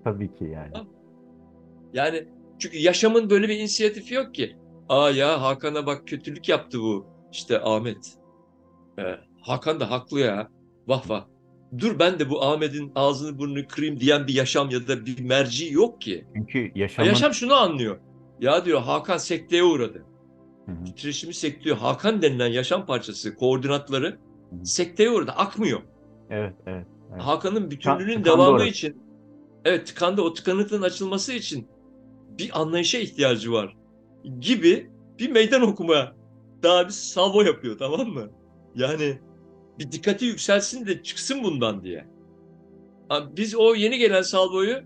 Tabii 0.06 0.34
ki 0.34 0.44
yani. 0.44 0.72
Yani 1.92 2.28
çünkü 2.58 2.78
yaşamın 2.78 3.30
böyle 3.30 3.48
bir 3.48 3.58
inisiyatifi 3.58 4.14
yok 4.14 4.34
ki. 4.34 4.56
Aa 4.88 5.10
ya 5.10 5.42
Hakan'a 5.42 5.86
bak 5.86 6.06
kötülük 6.06 6.48
yaptı 6.48 6.80
bu. 6.80 7.06
İşte 7.32 7.60
Ahmet. 7.60 8.18
Ee, 8.98 9.02
Hakan 9.40 9.80
da 9.80 9.90
haklı 9.90 10.20
ya. 10.20 10.48
Vah 10.86 11.10
vah. 11.10 11.24
Dur 11.78 11.98
ben 11.98 12.18
de 12.18 12.30
bu 12.30 12.44
Ahmet'in 12.44 12.92
ağzını 12.94 13.38
burnunu 13.38 13.66
kırayım 13.68 14.00
diyen 14.00 14.26
bir 14.26 14.34
yaşam 14.34 14.70
ya 14.70 14.88
da 14.88 15.06
bir 15.06 15.20
merci 15.20 15.72
yok 15.72 16.00
ki. 16.00 16.26
Çünkü 16.34 16.58
Ya 16.58 16.70
yaşamın... 16.74 17.08
Yaşam 17.08 17.34
şunu 17.34 17.54
anlıyor. 17.54 17.98
Ya 18.40 18.64
diyor 18.64 18.80
Hakan 18.80 19.18
sekteye 19.18 19.64
uğradı. 19.64 20.04
Hı 20.66 20.72
hı, 20.72 20.84
Titreşimi 20.84 21.34
sekteye. 21.34 21.74
Hakan 21.74 22.22
denilen 22.22 22.48
yaşam 22.48 22.86
parçası, 22.86 23.34
koordinatları 23.34 24.06
Hı 24.06 24.56
hı. 24.56 24.66
sekteye 24.66 25.10
uğradı. 25.10 25.30
Akmıyor. 25.30 25.80
Evet, 26.30 26.54
evet. 26.66 26.86
Evet. 27.12 27.22
Hakan'ın 27.22 27.70
bütünlüğünün 27.70 28.24
devamı 28.24 28.42
orası. 28.42 28.66
için 28.66 29.05
evet 29.66 29.86
tıkandı 29.86 30.22
o 30.22 30.34
tıkanıklığın 30.34 30.82
açılması 30.82 31.32
için 31.32 31.68
bir 32.38 32.60
anlayışa 32.60 32.98
ihtiyacı 32.98 33.52
var 33.52 33.76
gibi 34.40 34.90
bir 35.18 35.30
meydan 35.30 35.62
okuma 35.62 36.12
daha 36.62 36.84
bir 36.84 36.92
salvo 36.92 37.42
yapıyor 37.42 37.78
tamam 37.78 38.08
mı? 38.08 38.30
Yani 38.74 39.18
bir 39.78 39.92
dikkati 39.92 40.24
yükselsin 40.24 40.86
de 40.86 41.02
çıksın 41.02 41.44
bundan 41.44 41.84
diye. 41.84 42.06
Biz 43.36 43.54
o 43.54 43.74
yeni 43.74 43.98
gelen 43.98 44.22
salvoyu 44.22 44.76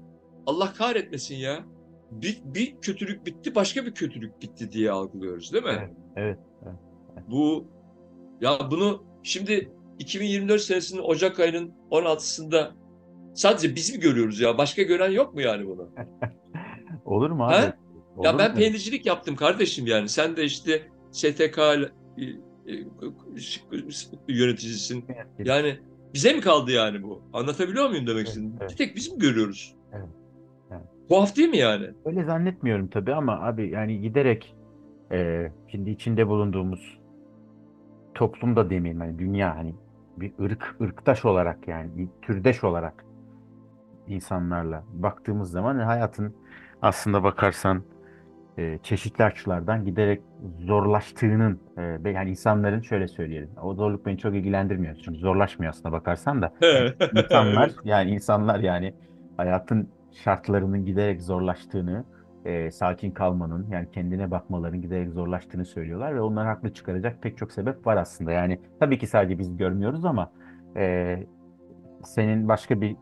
Allah 0.47 0.73
kahretmesin 0.73 1.37
ya. 1.37 1.65
Bir, 2.11 2.41
bir 2.45 2.81
kötülük 2.81 3.27
bitti 3.27 3.55
başka 3.55 3.87
bir 3.87 3.95
kötülük 3.95 4.43
bitti 4.43 4.73
diye 4.73 4.91
algılıyoruz 4.91 5.53
değil 5.53 5.65
mi? 5.65 5.95
Evet, 6.17 6.39
evet. 6.63 6.75
Bu 7.29 7.67
ya 8.41 8.59
bunu 8.71 9.05
şimdi 9.23 9.73
2024 9.99 10.61
senesinin 10.61 11.03
Ocak 11.03 11.41
ayının 11.41 11.73
16'sında 11.91 12.71
sadece 13.41 13.75
biz 13.77 13.95
mi 13.95 14.01
görüyoruz 14.01 14.41
ya? 14.41 14.59
Başka 14.59 14.83
gören 14.83 15.11
yok 15.11 15.35
mu 15.35 15.41
yani 15.41 15.67
bunu? 15.67 15.89
Olur 17.05 17.31
mu 17.31 17.45
abi? 17.45 17.73
Olur 18.17 18.25
Ya 18.25 18.39
ben 18.39 18.51
mu? 18.51 18.57
peynircilik 18.57 19.07
yaptım 19.07 19.37
kardeşim 19.37 19.87
yani. 19.87 20.09
Sen 20.09 20.37
de 20.37 20.45
işte 20.45 20.83
STK 21.13 21.59
'le, 21.59 21.89
e, 22.19 22.25
e, 22.73 22.85
yöneticisin. 24.29 25.05
Yani 25.39 25.79
bize 26.15 26.33
mi 26.33 26.41
kaldı 26.41 26.71
yani 26.71 27.03
bu? 27.03 27.23
Anlatabiliyor 27.33 27.89
muyum 27.89 28.07
demek 28.07 28.27
istedim? 28.29 28.55
evet. 28.61 28.71
Bir 28.71 28.77
tek 28.77 28.97
biz 28.97 29.13
mi 29.13 29.19
görüyoruz? 29.19 29.75
Evet, 29.93 30.09
evet. 30.71 30.83
Tuhaf 31.09 31.37
değil 31.37 31.49
mi 31.49 31.57
yani? 31.59 31.87
Öyle 32.05 32.25
zannetmiyorum 32.25 32.89
tabii 32.89 33.15
ama 33.15 33.41
abi 33.41 33.71
yani 33.71 34.01
giderek 34.01 34.57
e, 35.13 35.51
şimdi 35.71 35.91
içinde 35.91 36.29
bulunduğumuz 36.29 36.99
toplumda 38.15 38.71
demeyelim 38.71 39.01
hani 39.01 39.19
dünya 39.19 39.57
hani 39.57 39.75
bir 40.17 40.33
ırk 40.41 40.77
ırktaş 40.81 41.25
olarak 41.25 41.69
yani 41.69 41.91
bir 41.99 42.09
türdeş 42.23 42.65
olarak 42.65 43.05
insanlarla 44.11 44.85
baktığımız 44.93 45.51
zaman 45.51 45.79
hayatın 45.79 46.35
aslında 46.83 47.23
bakarsan 47.23 47.83
e, 48.59 48.79
çeşitli 48.83 49.25
açılardan 49.25 49.85
giderek 49.85 50.23
zorlaştığının 50.67 51.61
e, 51.79 52.11
yani 52.11 52.31
insanların 52.31 52.81
şöyle 52.81 53.09
söyleyelim 53.09 53.51
o 53.63 53.75
zorluk 53.75 54.07
beni 54.07 54.19
çok 54.19 54.35
ilgilendirmiyor. 54.35 54.95
Çünkü 55.05 55.19
zorlaşmıyor 55.19 55.73
aslında 55.73 55.93
bakarsan 55.93 56.43
da. 56.43 56.53
İnsanlar 57.17 57.71
yani 57.85 58.11
insanlar 58.11 58.61
yani 58.61 58.95
hayatın 59.37 59.89
şartlarının 60.13 60.85
giderek 60.85 61.23
zorlaştığını, 61.23 62.05
e, 62.45 62.71
sakin 62.71 63.11
kalmanın 63.11 63.67
yani 63.71 63.89
kendine 63.93 64.31
bakmaların 64.31 64.83
giderek 64.83 65.11
zorlaştığını 65.11 65.65
söylüyorlar 65.65 66.15
ve 66.15 66.21
onları 66.21 66.49
haklı 66.49 66.73
çıkaracak 66.73 67.23
pek 67.23 67.39
çok 67.39 67.53
sebep 67.53 67.87
var 67.87 67.97
aslında. 67.97 68.33
Yani 68.33 68.61
tabii 68.81 68.99
ki 68.99 69.07
sadece 69.07 69.39
biz 69.39 69.57
görmüyoruz 69.57 70.05
ama 70.05 70.31
e, 70.77 71.17
senin 72.05 72.49
başka 72.49 72.81
bir 72.81 72.97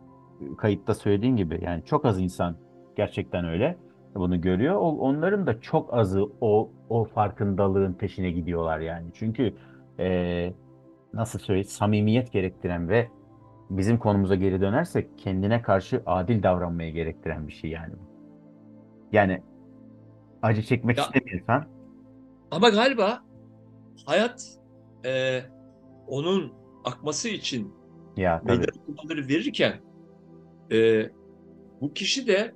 kayıtta 0.58 0.94
söylediğin 0.94 1.36
gibi 1.36 1.60
yani 1.64 1.84
çok 1.84 2.04
az 2.04 2.20
insan 2.20 2.56
gerçekten 2.96 3.44
öyle 3.44 3.78
bunu 4.14 4.40
görüyor. 4.40 4.74
O, 4.74 4.78
onların 4.98 5.46
da 5.46 5.60
çok 5.60 5.94
azı 5.94 6.24
o 6.40 6.70
o 6.88 7.04
farkındalığın 7.04 7.92
peşine 7.92 8.30
gidiyorlar 8.30 8.78
yani. 8.80 9.06
Çünkü 9.14 9.54
e, 9.98 10.52
nasıl 11.14 11.38
söyleyeyim 11.38 11.68
samimiyet 11.68 12.32
gerektiren 12.32 12.88
ve 12.88 13.08
bizim 13.70 13.98
konumuza 13.98 14.34
geri 14.34 14.60
dönersek 14.60 15.18
kendine 15.18 15.62
karşı 15.62 16.02
adil 16.06 16.42
davranmayı 16.42 16.92
gerektiren 16.92 17.48
bir 17.48 17.52
şey 17.52 17.70
yani. 17.70 17.94
Yani 19.12 19.42
acı 20.42 20.62
çekmek 20.62 20.98
Ya- 20.98 21.04
istemiyorsan 21.04 21.64
Ama 22.50 22.68
galiba 22.68 23.22
hayat 24.06 24.42
e, 25.06 25.40
onun 26.08 26.52
akması 26.84 27.28
için 27.28 27.74
ya 28.16 28.40
tabii. 28.40 28.50
meydan 28.58 28.74
okumaları 28.88 29.28
verirken 29.28 29.72
e, 30.72 31.10
bu 31.80 31.92
kişi 31.94 32.26
de 32.26 32.54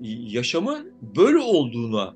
yaşamın 0.00 0.92
böyle 1.16 1.38
olduğuna 1.38 2.14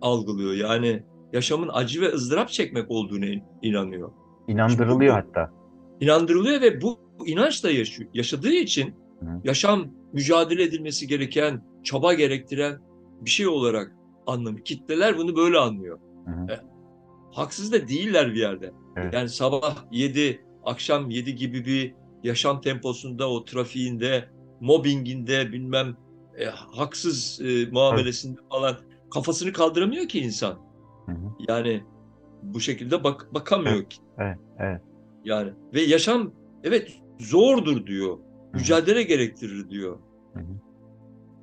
algılıyor. 0.00 0.54
Yani 0.54 1.02
yaşamın 1.32 1.70
acı 1.72 2.00
ve 2.00 2.12
ızdırap 2.12 2.48
çekmek 2.48 2.90
olduğuna 2.90 3.26
in- 3.26 3.42
inanıyor. 3.62 4.10
inandırılıyor 4.48 5.22
Çünkü 5.22 5.38
hatta. 5.38 5.52
İnandırılıyor 6.00 6.60
ve 6.60 6.82
bu 6.82 6.98
inançla 7.26 7.70
yaşıyor. 7.70 8.10
Yaşadığı 8.14 8.52
için 8.52 8.94
Hı. 9.20 9.26
yaşam 9.44 9.86
mücadele 10.12 10.62
edilmesi 10.62 11.06
gereken, 11.06 11.64
çaba 11.84 12.14
gerektiren 12.14 12.78
bir 13.20 13.30
şey 13.30 13.48
olarak 13.48 13.92
anlamıyor. 14.26 14.64
Kitleler 14.64 15.18
bunu 15.18 15.36
böyle 15.36 15.58
anlıyor. 15.58 15.98
Hı 16.24 16.30
hı. 16.30 16.52
E, 16.52 16.60
haksız 17.32 17.72
da 17.72 17.88
değiller 17.88 18.28
bir 18.34 18.40
yerde. 18.40 18.72
Evet. 18.96 19.14
Yani 19.14 19.28
sabah 19.28 19.84
7, 19.92 20.40
akşam 20.64 21.10
7 21.10 21.34
gibi 21.34 21.64
bir 21.64 21.94
yaşam 22.24 22.60
temposunda, 22.60 23.30
o 23.30 23.44
trafiğinde, 23.44 24.28
mobbinginde, 24.60 25.52
bilmem 25.52 25.96
e, 26.38 26.44
haksız 26.76 27.40
e, 27.40 27.66
muamelesinde 27.70 28.40
falan 28.50 28.76
kafasını 29.10 29.52
kaldıramıyor 29.52 30.08
ki 30.08 30.20
insan. 30.20 30.54
Hı 31.06 31.12
hı. 31.12 31.30
Yani 31.48 31.82
bu 32.42 32.60
şekilde 32.60 33.04
bak 33.04 33.34
bakamıyor 33.34 33.84
ki. 33.84 33.98
Evet, 34.18 34.38
evet. 34.58 34.80
Yani 35.24 35.50
ve 35.74 35.80
yaşam 35.80 36.32
evet 36.64 37.00
zordur 37.18 37.86
diyor. 37.86 38.18
Mücadele 38.54 39.02
gerektirir 39.02 39.70
diyor. 39.70 39.98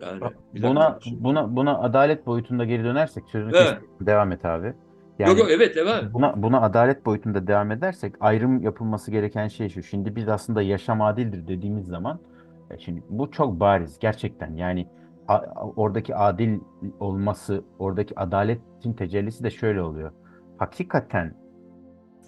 Yani 0.02 0.22
Buna 0.54 1.00
şimdi. 1.04 1.24
buna 1.24 1.56
buna 1.56 1.80
adalet 1.80 2.26
boyutunda 2.26 2.66
geri 2.66 2.84
dönersek 2.84 3.24
sözünü 3.32 3.56
Evet. 3.56 3.82
Devam 4.02 4.32
et 4.32 4.46
abi. 4.46 4.68
Yok 4.68 4.76
Yani 5.20 5.40
yok 5.40 5.50
evet 5.52 5.78
evet. 5.78 6.04
Buna, 6.14 6.44
buna 6.44 6.62
adalet 6.62 7.06
boyutunda 7.06 7.48
devam 7.48 7.72
edersek 7.72 8.16
ayrım 8.20 8.62
yapılması 8.62 9.12
gereken 9.12 9.48
şey 9.48 9.70
şu. 9.70 9.84
Şimdi 9.84 10.16
biz 10.16 10.28
aslında 10.30 10.62
yaşam 10.62 11.02
adildir 11.02 11.48
dediğimiz 11.48 11.86
zaman 11.86 12.20
şimdi 12.80 13.04
bu 13.10 13.32
çok 13.32 13.60
bariz 13.60 14.00
gerçekten. 14.00 14.56
Yani 14.56 14.88
a- 15.28 15.66
oradaki 15.76 16.16
adil 16.16 16.60
olması, 17.00 17.64
oradaki 17.80 18.20
adaletin 18.20 18.94
tecellisi 18.94 19.44
de 19.44 19.50
şöyle 19.50 19.82
oluyor. 19.82 20.12
Hakikaten 20.58 21.34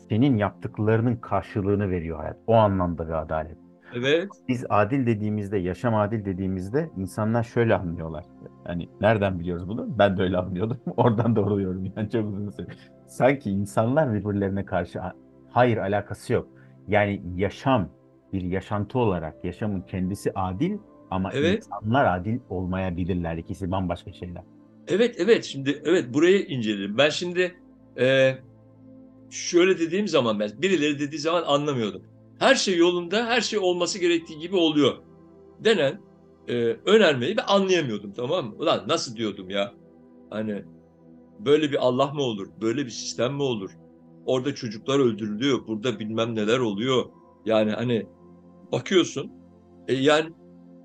senin 0.10 0.38
yaptıklarının 0.38 1.16
karşılığını 1.16 1.90
veriyor 1.90 2.18
hayat. 2.20 2.38
O 2.48 2.54
anlamda 2.56 3.08
bir 3.08 3.14
adalet. 3.22 3.58
Evet. 3.94 4.30
Biz 4.48 4.66
adil 4.70 5.06
dediğimizde, 5.06 5.58
yaşam 5.58 5.96
adil 5.96 6.26
dediğimizde 6.26 6.90
insanlar 6.98 7.44
şöyle 7.44 7.76
anlıyorlar. 7.76 8.26
Hani 8.64 8.90
nereden 9.02 9.40
biliyoruz 9.40 9.68
bunu? 9.68 10.00
Ben 10.00 10.18
de 10.18 10.22
öyle 10.22 10.38
anlıyordum. 10.38 10.78
Oradan 10.98 11.36
doğruluyorum 11.36 11.86
yani 11.96 12.10
çok 12.10 12.26
uzun 12.34 12.50
süre. 12.50 12.68
Sanki 13.08 13.52
insanlar 13.52 14.14
birbirlerine 14.14 14.66
karşı 14.66 15.00
hayır 15.50 15.78
alakası 15.78 16.34
yok. 16.34 16.48
Yani 16.88 17.22
yaşam 17.36 17.90
bir 18.38 18.52
yaşantı 18.52 19.00
olarak 19.00 19.46
yaşamın 19.46 19.82
kendisi 19.82 20.32
adil 20.36 20.78
ama 21.12 21.32
Evet. 21.34 21.58
insanlar 21.58 22.20
adil 22.20 22.40
olmayabilirler. 22.50 23.38
İkisi 23.38 23.72
bambaşka 23.72 24.14
şeyler. 24.14 24.44
Evet 24.88 25.16
evet 25.20 25.44
şimdi 25.44 25.82
evet 25.86 26.14
burayı 26.14 26.46
inceledim. 26.46 26.98
Ben 26.98 27.10
şimdi 27.10 27.56
e, 28.00 28.36
şöyle 29.30 29.80
dediğim 29.80 30.08
zaman 30.08 30.40
ben 30.40 30.50
birileri 30.62 31.00
dediği 31.00 31.20
zaman 31.20 31.44
anlamıyordum. 31.44 32.04
Her 32.40 32.56
şey 32.56 32.78
yolunda, 32.78 33.26
her 33.26 33.42
şey 33.42 33.60
olması 33.60 34.00
gerektiği 34.00 34.40
gibi 34.40 34.56
oluyor 34.56 34.94
denen 35.60 36.02
e, 36.48 36.54
önermeyi 36.86 37.38
ben 37.38 37.44
anlayamıyordum 37.48 38.14
tamam 38.14 38.46
mı? 38.46 38.56
Ulan 38.60 38.84
nasıl 38.88 39.16
diyordum 39.16 39.50
ya? 39.50 39.74
Hani 40.30 40.64
böyle 41.40 41.72
bir 41.72 41.88
Allah 41.88 42.14
mı 42.14 42.22
olur? 42.22 42.48
Böyle 42.62 42.86
bir 42.86 42.92
sistem 42.92 43.34
mi 43.34 43.44
olur? 43.44 43.72
Orada 44.26 44.56
çocuklar 44.56 45.00
öldürülüyor, 45.00 45.68
burada 45.68 46.00
bilmem 46.00 46.36
neler 46.36 46.60
oluyor. 46.60 47.06
Yani 47.46 47.72
hani 47.72 48.06
bakıyorsun 48.72 49.32
e, 49.88 49.94
yani 49.94 50.30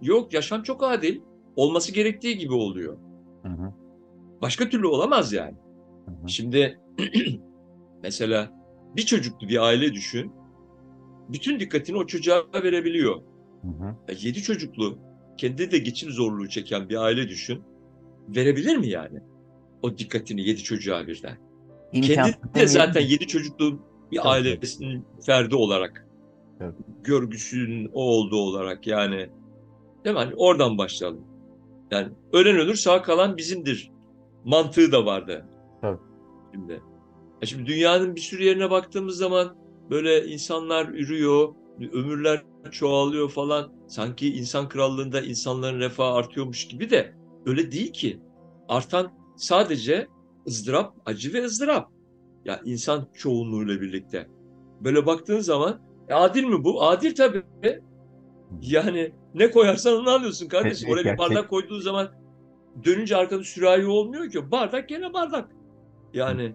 yok 0.02 0.32
yaşam 0.32 0.62
çok 0.62 0.82
adil. 0.84 1.20
Olması 1.56 1.92
gerektiği 1.92 2.38
gibi 2.38 2.52
oluyor. 2.54 2.98
Hı 3.42 3.48
hı, 3.48 3.72
Başka 4.42 4.68
türlü 4.68 4.86
olamaz 4.86 5.32
yani. 5.32 5.56
hı 6.06 6.10
hı, 6.10 6.28
Şimdi 6.28 6.80
mesela 8.02 8.52
bir 8.96 9.02
çocuklu 9.02 9.48
bir 9.48 9.62
aile 9.62 9.92
düşün. 9.92 10.32
Bütün 11.28 11.60
dikkatini 11.60 11.96
o 11.96 12.06
çocuğa 12.06 12.44
verebiliyor. 12.62 13.22
hı 13.62 13.68
hı. 13.68 13.84
Ya 14.08 14.14
Yedi 14.18 14.42
çocuklu, 14.42 14.98
kendi 15.36 15.70
de 15.70 15.78
geçim 15.78 16.10
zorluğu 16.10 16.48
çeken 16.48 16.88
bir 16.88 16.96
aile 16.96 17.28
düşün. 17.28 17.62
Verebilir 18.28 18.76
mi 18.76 18.88
yani? 18.88 19.18
O 19.82 19.98
dikkatini 19.98 20.48
yedi 20.48 20.62
çocuğa 20.62 21.06
birden. 21.06 21.38
İmkansız 21.92 22.14
Kendi 22.14 22.54
de 22.54 22.66
zaten 22.66 23.00
yedi 23.00 23.26
çocukluğun 23.26 23.80
bir 24.12 24.30
ailesinin 24.32 25.04
ferdi 25.26 25.54
olarak, 25.56 26.06
Tabii. 26.62 27.02
görgüsünün 27.04 27.90
o 27.92 28.02
olduğu 28.02 28.36
olarak 28.36 28.86
yani 28.86 29.30
değil 30.04 30.16
mi? 30.16 30.18
Hani 30.22 30.34
oradan 30.36 30.78
başlayalım. 30.78 31.24
Yani 31.90 32.12
ölen 32.32 32.56
ölür 32.56 32.74
sağ 32.74 33.02
kalan 33.02 33.36
bizimdir 33.36 33.92
mantığı 34.44 34.92
da 34.92 35.06
vardı. 35.06 35.46
Tabii. 35.80 35.98
Şimdi. 36.54 36.72
Ya 37.42 37.46
şimdi 37.46 37.66
dünyanın 37.66 38.16
bir 38.16 38.20
sürü 38.20 38.44
yerine 38.44 38.70
baktığımız 38.70 39.16
zaman 39.16 39.56
böyle 39.90 40.26
insanlar 40.26 40.88
ürüyor, 40.88 41.54
ömürler 41.92 42.42
çoğalıyor 42.70 43.30
falan. 43.30 43.72
Sanki 43.88 44.34
insan 44.34 44.68
krallığında 44.68 45.20
insanların 45.20 45.80
refahı 45.80 46.14
artıyormuş 46.14 46.68
gibi 46.68 46.90
de 46.90 47.14
öyle 47.46 47.72
değil 47.72 47.92
ki. 47.92 48.20
Artan 48.68 49.12
sadece 49.36 50.08
ızdırap, 50.48 50.94
acı 51.06 51.32
ve 51.32 51.44
ızdırap. 51.44 51.90
Ya 52.44 52.60
insan 52.64 53.08
çoğunluğuyla 53.14 53.80
birlikte. 53.80 54.28
Böyle 54.80 55.06
baktığın 55.06 55.40
zaman 55.40 55.91
e, 56.12 56.14
adil 56.14 56.44
mi 56.44 56.64
bu? 56.64 56.82
Adil 56.82 57.14
tabii. 57.14 57.42
Yani 58.60 59.12
ne 59.34 59.50
koyarsan 59.50 60.00
onu 60.00 60.10
alıyorsun 60.10 60.48
kardeşim. 60.48 60.90
Oraya 60.90 61.12
bir 61.12 61.18
bardak 61.18 61.50
koyduğun 61.50 61.80
zaman 61.80 62.08
dönünce 62.84 63.16
arkada 63.16 63.44
sürahi 63.44 63.86
olmuyor 63.86 64.30
ki. 64.30 64.50
Bardak 64.50 64.88
gene 64.88 65.12
bardak. 65.12 65.48
Yani 66.14 66.54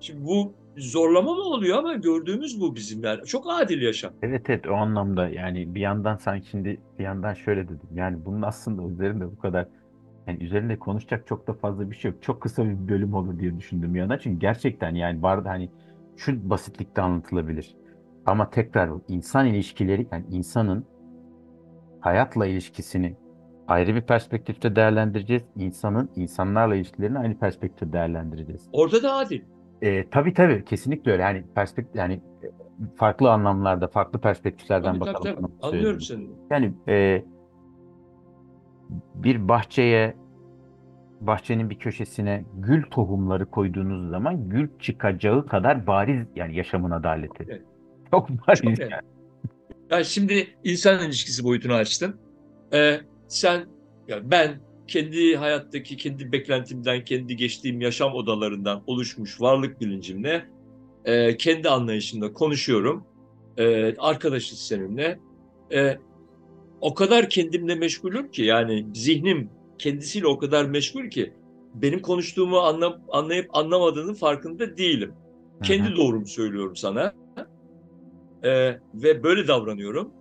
şimdi 0.00 0.24
bu 0.24 0.54
zorlama 0.76 1.34
mı 1.34 1.42
oluyor 1.42 1.78
ama 1.78 1.94
gördüğümüz 1.94 2.60
bu 2.60 2.74
bizim 2.74 3.04
yani. 3.04 3.24
Çok 3.24 3.46
adil 3.50 3.82
yaşam. 3.82 4.12
Evet 4.22 4.50
evet 4.50 4.66
o 4.66 4.74
anlamda 4.74 5.28
yani 5.28 5.74
bir 5.74 5.80
yandan 5.80 6.16
sanki 6.16 6.48
şimdi 6.48 6.80
bir 6.98 7.04
yandan 7.04 7.34
şöyle 7.34 7.64
dedim. 7.64 7.88
Yani 7.94 8.24
bunun 8.24 8.42
aslında 8.42 8.82
üzerinde 8.92 9.26
bu 9.26 9.38
kadar 9.38 9.68
yani 10.26 10.44
üzerinde 10.44 10.78
konuşacak 10.78 11.26
çok 11.26 11.46
da 11.46 11.52
fazla 11.52 11.90
bir 11.90 11.96
şey 11.96 12.10
yok. 12.10 12.22
Çok 12.22 12.40
kısa 12.40 12.64
bir 12.64 12.88
bölüm 12.88 13.14
olur 13.14 13.38
diye 13.38 13.58
düşündüm 13.58 13.94
bir 13.94 13.98
yandan. 13.98 14.18
Çünkü 14.18 14.40
gerçekten 14.40 14.94
yani 14.94 15.22
barda 15.22 15.50
hani 15.50 15.70
şu 16.16 16.50
basitlikte 16.50 17.02
anlatılabilir. 17.02 17.74
Ama 18.26 18.50
tekrar 18.50 18.90
insan 19.08 19.46
ilişkileri 19.46 20.06
yani 20.12 20.24
insanın 20.30 20.86
hayatla 22.00 22.46
ilişkisini 22.46 23.16
ayrı 23.68 23.94
bir 23.94 24.02
perspektifte 24.02 24.76
değerlendireceğiz. 24.76 25.42
İnsanın 25.56 26.10
insanlarla 26.16 26.74
ilişkilerini 26.74 27.18
aynı 27.18 27.38
perspektifte 27.38 27.92
değerlendireceğiz. 27.92 28.68
Orada 28.72 29.02
da 29.02 29.14
adil. 29.14 29.42
E, 29.82 30.10
tabii 30.10 30.34
tabii 30.34 30.64
kesinlikle 30.64 31.12
öyle. 31.12 31.22
Yani 31.22 31.44
perspektif 31.54 31.96
yani 31.96 32.14
e, 32.14 32.46
farklı 32.96 33.32
anlamlarda, 33.32 33.88
farklı 33.88 34.20
perspektiflerden 34.20 34.98
Tabii, 34.98 35.04
tabii, 35.04 35.14
bakalım. 35.14 35.36
tabii. 35.36 35.52
sana 35.60 35.70
Anlıyorum 35.70 36.00
seni. 36.00 36.26
Yani 36.50 36.72
e, 36.88 37.24
bir 39.14 39.48
bahçeye 39.48 40.16
bahçenin 41.20 41.70
bir 41.70 41.78
köşesine 41.78 42.44
gül 42.54 42.82
tohumları 42.90 43.46
koyduğunuz 43.50 44.10
zaman 44.10 44.48
gül 44.48 44.68
çıkacağı 44.78 45.46
kadar 45.46 45.86
bariz 45.86 46.26
yani 46.36 46.56
yaşamın 46.56 46.90
adaleti. 46.90 47.44
Evet. 47.48 47.62
Çok 48.12 48.28
bariz 48.30 48.60
Çok 48.60 48.78
yani. 48.78 48.92
yani. 48.92 49.02
Ya 49.90 50.04
şimdi 50.04 50.46
insan 50.64 51.06
ilişkisi 51.06 51.44
boyutunu 51.44 51.72
açtın. 51.72 52.20
Ee, 52.72 53.00
sen, 53.28 53.66
ya 54.08 54.30
ben 54.30 54.60
kendi 54.86 55.36
hayattaki 55.36 55.96
kendi 55.96 56.32
beklentimden, 56.32 57.04
kendi 57.04 57.36
geçtiğim 57.36 57.80
yaşam 57.80 58.12
odalarından 58.14 58.82
oluşmuş 58.86 59.40
varlık 59.40 59.80
bilincimle, 59.80 60.46
e, 61.04 61.36
kendi 61.36 61.68
anlayışımda 61.68 62.32
konuşuyorum. 62.32 63.06
E, 63.56 63.96
arkadaşız 63.96 64.58
seninle. 64.58 65.18
E, 65.74 65.98
o 66.80 66.94
kadar 66.94 67.28
kendimle 67.28 67.74
meşgulüm 67.74 68.30
ki 68.30 68.42
yani 68.42 68.86
zihnim 68.94 69.50
kendisiyle 69.78 70.26
o 70.26 70.38
kadar 70.38 70.64
meşgul 70.64 71.10
ki 71.10 71.32
benim 71.74 72.02
konuştuğumu 72.02 72.58
anla, 72.58 73.00
anlayıp 73.08 73.56
anlamadığının 73.56 74.14
farkında 74.14 74.76
değilim. 74.76 75.14
Hı 75.58 75.62
Kendi 75.62 75.96
doğrumu 75.96 76.26
söylüyorum 76.26 76.76
sana. 76.76 77.21
Ee, 78.44 78.78
ve 78.94 79.22
böyle 79.22 79.48
davranıyorum. 79.48 80.12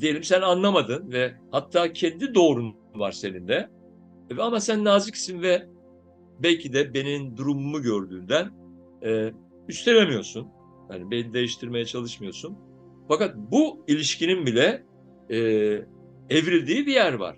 Diyelim 0.00 0.24
sen 0.24 0.42
anlamadın 0.42 1.12
ve 1.12 1.34
hatta 1.50 1.92
kendi 1.92 2.34
doğrun 2.34 2.74
var 2.94 3.12
senin 3.12 3.48
de. 3.48 3.70
E, 4.30 4.40
Ama 4.42 4.60
sen 4.60 4.84
naziksin 4.84 5.42
ve 5.42 5.66
belki 6.42 6.72
de 6.72 6.94
benim 6.94 7.36
durumumu 7.36 7.82
gördüğünden 7.82 8.50
e, 9.04 9.32
üstelemiyorsun. 9.68 10.48
Yani 10.92 11.10
beni 11.10 11.34
değiştirmeye 11.34 11.84
çalışmıyorsun. 11.84 12.58
Fakat 13.08 13.36
bu 13.36 13.84
ilişkinin 13.88 14.46
bile 14.46 14.84
e, 15.30 15.36
evrildiği 16.30 16.86
bir 16.86 16.92
yer 16.92 17.12
var. 17.12 17.36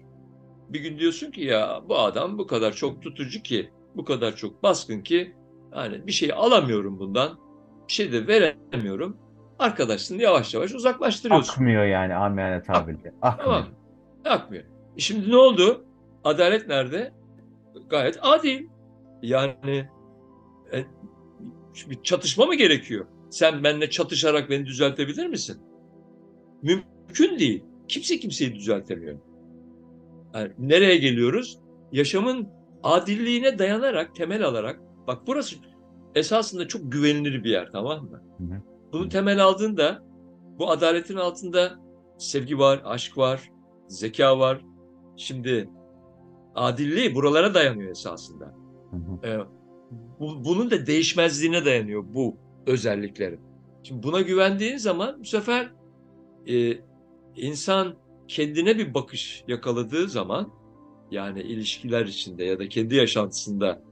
Bir 0.68 0.80
gün 0.80 0.98
diyorsun 0.98 1.30
ki 1.30 1.40
ya 1.44 1.82
bu 1.88 1.98
adam 1.98 2.38
bu 2.38 2.46
kadar 2.46 2.72
çok 2.72 3.02
tutucu 3.02 3.42
ki, 3.42 3.70
bu 3.96 4.04
kadar 4.04 4.36
çok 4.36 4.62
baskın 4.62 5.00
ki 5.00 5.34
yani 5.76 6.06
bir 6.06 6.12
şey 6.12 6.32
alamıyorum 6.32 6.98
bundan, 6.98 7.38
bir 7.88 7.92
şey 7.92 8.12
de 8.12 8.26
veremiyorum. 8.26 9.16
Arkadaşlığını 9.58 10.22
yavaş 10.22 10.54
yavaş 10.54 10.74
uzaklaştırıyorsun. 10.74 11.52
Akmıyor 11.52 11.84
yani 11.84 12.14
amiyane 12.14 12.62
tabirle. 12.62 13.14
Akmıyor. 13.22 13.44
Tamam. 13.44 13.66
Akmıyor. 14.24 14.64
E 14.96 15.00
Şimdi 15.00 15.30
ne 15.30 15.36
oldu? 15.36 15.84
Adalet 16.24 16.68
nerede? 16.68 17.12
Gayet 17.90 18.18
adil. 18.22 18.66
Yani 19.22 19.88
e, 20.72 20.84
bir 21.90 22.02
çatışma 22.02 22.46
mı 22.46 22.54
gerekiyor? 22.54 23.06
Sen 23.30 23.64
benimle 23.64 23.90
çatışarak 23.90 24.50
beni 24.50 24.66
düzeltebilir 24.66 25.26
misin? 25.26 25.62
Mümkün 26.62 27.38
değil. 27.38 27.64
Kimse 27.88 28.18
kimseyi 28.20 28.54
düzeltemiyor. 28.54 29.18
Yani 30.34 30.52
nereye 30.58 30.96
geliyoruz? 30.96 31.58
Yaşamın 31.92 32.48
adilliğine 32.82 33.58
dayanarak, 33.58 34.14
temel 34.14 34.42
alarak, 34.44 34.80
bak 35.06 35.22
burası 35.26 35.56
esasında 36.14 36.68
çok 36.68 36.92
güvenilir 36.92 37.44
bir 37.44 37.50
yer 37.50 37.72
tamam 37.72 38.04
mı? 38.04 38.22
Hı 38.38 38.44
hı. 38.44 38.73
Bunu 38.94 39.08
temel 39.08 39.44
aldığında 39.44 40.02
bu 40.58 40.70
adaletin 40.70 41.16
altında 41.16 41.78
sevgi 42.18 42.58
var, 42.58 42.82
aşk 42.84 43.18
var, 43.18 43.50
zeka 43.88 44.38
var. 44.38 44.64
Şimdi 45.16 45.70
adilliği 46.54 47.14
buralara 47.14 47.54
dayanıyor 47.54 47.90
esasında. 47.90 48.54
Hı 48.90 48.96
hı. 48.96 49.26
Ee, 49.26 49.38
bu- 50.20 50.44
bunun 50.44 50.70
da 50.70 50.86
değişmezliğine 50.86 51.64
dayanıyor 51.64 52.04
bu 52.14 52.36
özelliklerin. 52.66 53.40
Şimdi 53.82 54.02
buna 54.02 54.20
güvendiğin 54.20 54.76
zaman 54.76 55.20
bu 55.20 55.24
sefer 55.24 55.72
e, 56.46 56.78
insan 57.36 57.94
kendine 58.28 58.78
bir 58.78 58.94
bakış 58.94 59.44
yakaladığı 59.48 60.08
zaman 60.08 60.52
yani 61.10 61.42
ilişkiler 61.42 62.06
içinde 62.06 62.44
ya 62.44 62.58
da 62.58 62.68
kendi 62.68 62.94
yaşantısında 62.94 63.82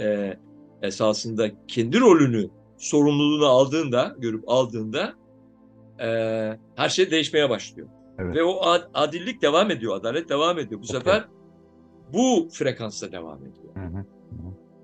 e, 0.00 0.38
esasında 0.82 1.50
kendi 1.68 2.00
rolünü, 2.00 2.50
sorumluluğunu 2.80 3.46
aldığında, 3.46 4.16
görüp 4.18 4.44
aldığında 4.46 5.12
e, 6.00 6.06
her 6.76 6.88
şey 6.88 7.10
değişmeye 7.10 7.50
başlıyor. 7.50 7.88
Evet. 8.18 8.36
Ve 8.36 8.42
o 8.42 8.60
ad- 8.62 8.90
adillik 8.94 9.42
devam 9.42 9.70
ediyor, 9.70 9.96
adalet 9.96 10.28
devam 10.28 10.58
ediyor. 10.58 10.80
Bu 10.80 10.84
Okey. 10.84 11.00
sefer 11.00 11.24
bu 12.12 12.48
frekansta 12.52 13.12
devam 13.12 13.38
ediyor. 13.38 13.74
Hı 13.74 13.80
hı. 13.98 14.04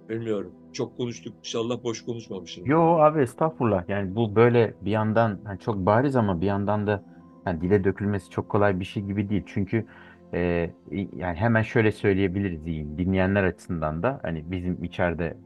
Bilmiyorum. 0.08 0.52
Çok 0.72 0.96
konuştuk. 0.96 1.34
İnşallah 1.38 1.84
boş 1.84 2.04
konuşmamışım. 2.04 2.66
Yo 2.66 2.80
abi 2.80 3.22
estağfurullah. 3.22 3.88
Yani 3.88 4.14
bu 4.14 4.36
böyle 4.36 4.74
bir 4.80 4.90
yandan 4.90 5.38
hani 5.44 5.58
çok 5.58 5.76
bariz 5.76 6.16
ama 6.16 6.40
bir 6.40 6.46
yandan 6.46 6.86
da 6.86 7.04
hani 7.44 7.60
dile 7.60 7.84
dökülmesi 7.84 8.30
çok 8.30 8.48
kolay 8.48 8.80
bir 8.80 8.84
şey 8.84 9.02
gibi 9.02 9.28
değil. 9.28 9.42
Çünkü 9.46 9.86
e, 10.34 10.70
yani 11.16 11.36
hemen 11.36 11.62
şöyle 11.62 11.92
söyleyebiliriz 11.92 12.66
iyi 12.66 12.98
dinleyenler 12.98 13.44
açısından 13.44 14.02
da 14.02 14.20
hani 14.22 14.50
bizim 14.50 14.84
içeride 14.84 15.36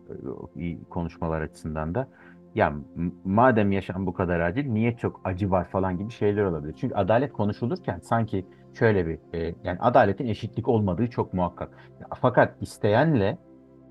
e, 0.61 0.77
konuşmalar 0.91 1.41
açısından 1.41 1.95
da 1.95 2.09
ya 2.55 2.75
madem 3.25 3.73
yaşam 3.73 4.07
bu 4.07 4.13
kadar 4.13 4.41
acil 4.41 4.67
niye 4.67 4.97
çok 4.97 5.21
acı 5.25 5.51
var 5.51 5.69
falan 5.69 5.99
gibi 5.99 6.11
şeyler 6.11 6.45
olabilir. 6.45 6.75
Çünkü 6.81 6.95
adalet 6.95 7.33
konuşulurken 7.33 7.99
sanki 7.99 8.47
şöyle 8.79 9.07
bir 9.07 9.19
e, 9.35 9.55
yani 9.65 9.79
adaletin 9.81 10.27
eşitlik 10.27 10.69
olmadığı 10.69 11.11
çok 11.11 11.35
muhakkak. 11.35 11.71
Fakat 12.21 12.63
isteyenle 12.63 13.39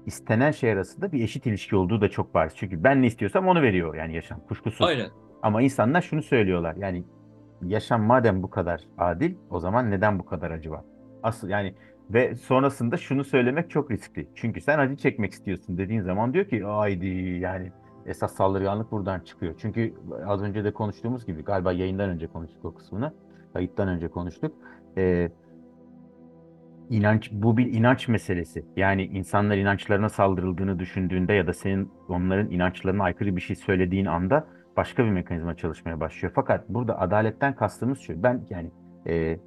istenen 0.05 0.51
şey 0.51 0.71
arasında 0.71 1.11
bir 1.11 1.23
eşit 1.23 1.45
ilişki 1.45 1.75
olduğu 1.75 2.01
da 2.01 2.09
çok 2.09 2.33
bariz. 2.33 2.53
Çünkü 2.55 2.83
ben 2.83 3.01
ne 3.01 3.07
istiyorsam 3.07 3.47
onu 3.47 3.61
veriyor 3.61 3.95
yani 3.95 4.15
yaşam 4.15 4.39
kuşkusuz. 4.39 4.87
Aynen. 4.87 5.09
Ama 5.41 5.61
insanlar 5.61 6.01
şunu 6.01 6.21
söylüyorlar 6.21 6.75
yani 6.75 7.03
yaşam 7.61 8.03
madem 8.03 8.43
bu 8.43 8.49
kadar 8.49 8.81
adil 8.97 9.35
o 9.49 9.59
zaman 9.59 9.91
neden 9.91 10.19
bu 10.19 10.25
kadar 10.25 10.51
acı 10.51 10.71
var? 10.71 10.83
Asıl 11.23 11.49
yani 11.49 11.75
ve 12.09 12.35
sonrasında 12.35 12.97
şunu 12.97 13.23
söylemek 13.23 13.69
çok 13.69 13.91
riskli. 13.91 14.27
Çünkü 14.35 14.61
sen 14.61 14.79
acı 14.79 14.97
çekmek 14.97 15.31
istiyorsun 15.31 15.77
dediğin 15.77 16.01
zaman 16.01 16.33
diyor 16.33 16.45
ki 16.45 16.63
haydi 16.63 17.07
yani 17.41 17.71
esas 18.05 18.35
saldırganlık 18.35 18.91
buradan 18.91 19.19
çıkıyor. 19.19 19.53
Çünkü 19.57 19.93
az 20.25 20.41
önce 20.41 20.63
de 20.63 20.73
konuştuğumuz 20.73 21.25
gibi 21.25 21.43
galiba 21.43 21.71
yayından 21.71 22.09
önce 22.09 22.27
konuştuk 22.27 22.65
o 22.65 22.73
kısmını. 22.73 23.13
Kayıttan 23.53 23.87
önce 23.87 24.07
konuştuk. 24.07 24.53
Ee, 24.97 25.31
İnanç, 26.89 27.31
bu 27.31 27.57
bir 27.57 27.73
inanç 27.73 28.07
meselesi. 28.07 28.65
Yani 28.77 29.05
insanlar 29.05 29.57
inançlarına 29.57 30.09
saldırıldığını 30.09 30.79
düşündüğünde 30.79 31.33
ya 31.33 31.47
da 31.47 31.53
senin 31.53 31.91
onların 32.07 32.51
inançlarına 32.51 33.03
aykırı 33.03 33.35
bir 33.35 33.41
şey 33.41 33.55
söylediğin 33.55 34.05
anda 34.05 34.47
başka 34.77 35.05
bir 35.05 35.09
mekanizma 35.09 35.55
çalışmaya 35.55 35.99
başlıyor. 35.99 36.31
Fakat 36.35 36.69
burada 36.69 36.99
adaletten 36.99 37.55
kastımız 37.55 37.99
şu. 37.99 38.23
Ben 38.23 38.45
yani 38.49 38.71
e, 39.07 39.39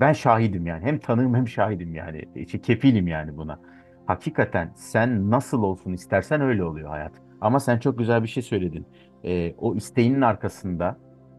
ben 0.00 0.12
şahidim 0.12 0.66
yani. 0.66 0.84
Hem 0.84 0.98
tanığım 0.98 1.34
hem 1.34 1.48
şahidim 1.48 1.94
yani. 1.94 2.24
İşte 2.34 2.60
kefilim 2.60 3.08
yani 3.08 3.36
buna. 3.36 3.60
Hakikaten 4.06 4.72
sen 4.74 5.30
nasıl 5.30 5.62
olsun 5.62 5.92
istersen 5.92 6.40
öyle 6.40 6.64
oluyor 6.64 6.88
hayat. 6.88 7.12
Ama 7.40 7.60
sen 7.60 7.78
çok 7.78 7.98
güzel 7.98 8.22
bir 8.22 8.28
şey 8.28 8.42
söyledin. 8.42 8.86
Ee, 9.24 9.54
o 9.58 9.74
isteğinin 9.74 10.20
arkasında 10.20 10.96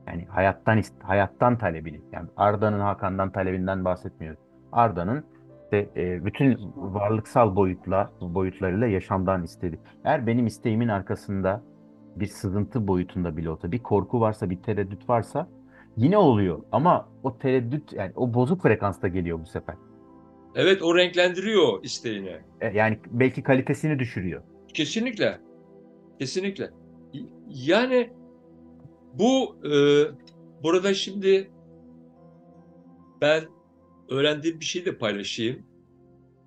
yani 0.07 0.25
hayattan 0.25 0.81
hayattan 1.03 1.57
talebini 1.57 2.01
yani 2.13 2.29
Arda'nın 2.37 2.79
Hakan'dan 2.79 3.31
talebinden 3.31 3.85
bahsetmiyoruz. 3.85 4.39
Arda'nın 4.71 5.23
işte, 5.63 5.89
e, 6.01 6.25
bütün 6.25 6.57
varlıksal 6.75 7.55
boyutla 7.55 8.11
boyutlarıyla 8.21 8.87
yaşamdan 8.87 9.43
istedi. 9.43 9.79
Eğer 10.05 10.27
benim 10.27 10.47
isteğimin 10.47 10.87
arkasında 10.87 11.61
bir 12.15 12.25
sızıntı 12.25 12.87
boyutunda 12.87 13.37
bile 13.37 13.49
olsa, 13.49 13.71
bir 13.71 13.79
korku 13.79 14.21
varsa, 14.21 14.49
bir 14.49 14.61
tereddüt 14.61 15.09
varsa 15.09 15.47
yine 15.97 16.17
oluyor. 16.17 16.59
Ama 16.71 17.09
o 17.23 17.37
tereddüt 17.37 17.93
yani 17.93 18.11
o 18.15 18.33
bozuk 18.33 18.61
frekansta 18.61 19.07
geliyor 19.07 19.39
bu 19.39 19.45
sefer. 19.45 19.75
Evet 20.55 20.81
o 20.81 20.97
renklendiriyor 20.97 21.83
isteğini. 21.83 22.37
E, 22.61 22.67
Yani 22.67 22.99
belki 23.11 23.43
kalitesini 23.43 23.99
düşürüyor. 23.99 24.41
Kesinlikle. 24.73 25.37
Kesinlikle. 26.19 26.69
Yani 27.49 28.13
bu 29.13 29.55
e, 29.65 29.73
burada 30.63 30.93
şimdi 30.93 31.51
ben 33.21 33.43
öğrendiğim 34.09 34.59
bir 34.59 34.65
şey 34.65 34.85
de 34.85 34.97
paylaşayım. 34.97 35.65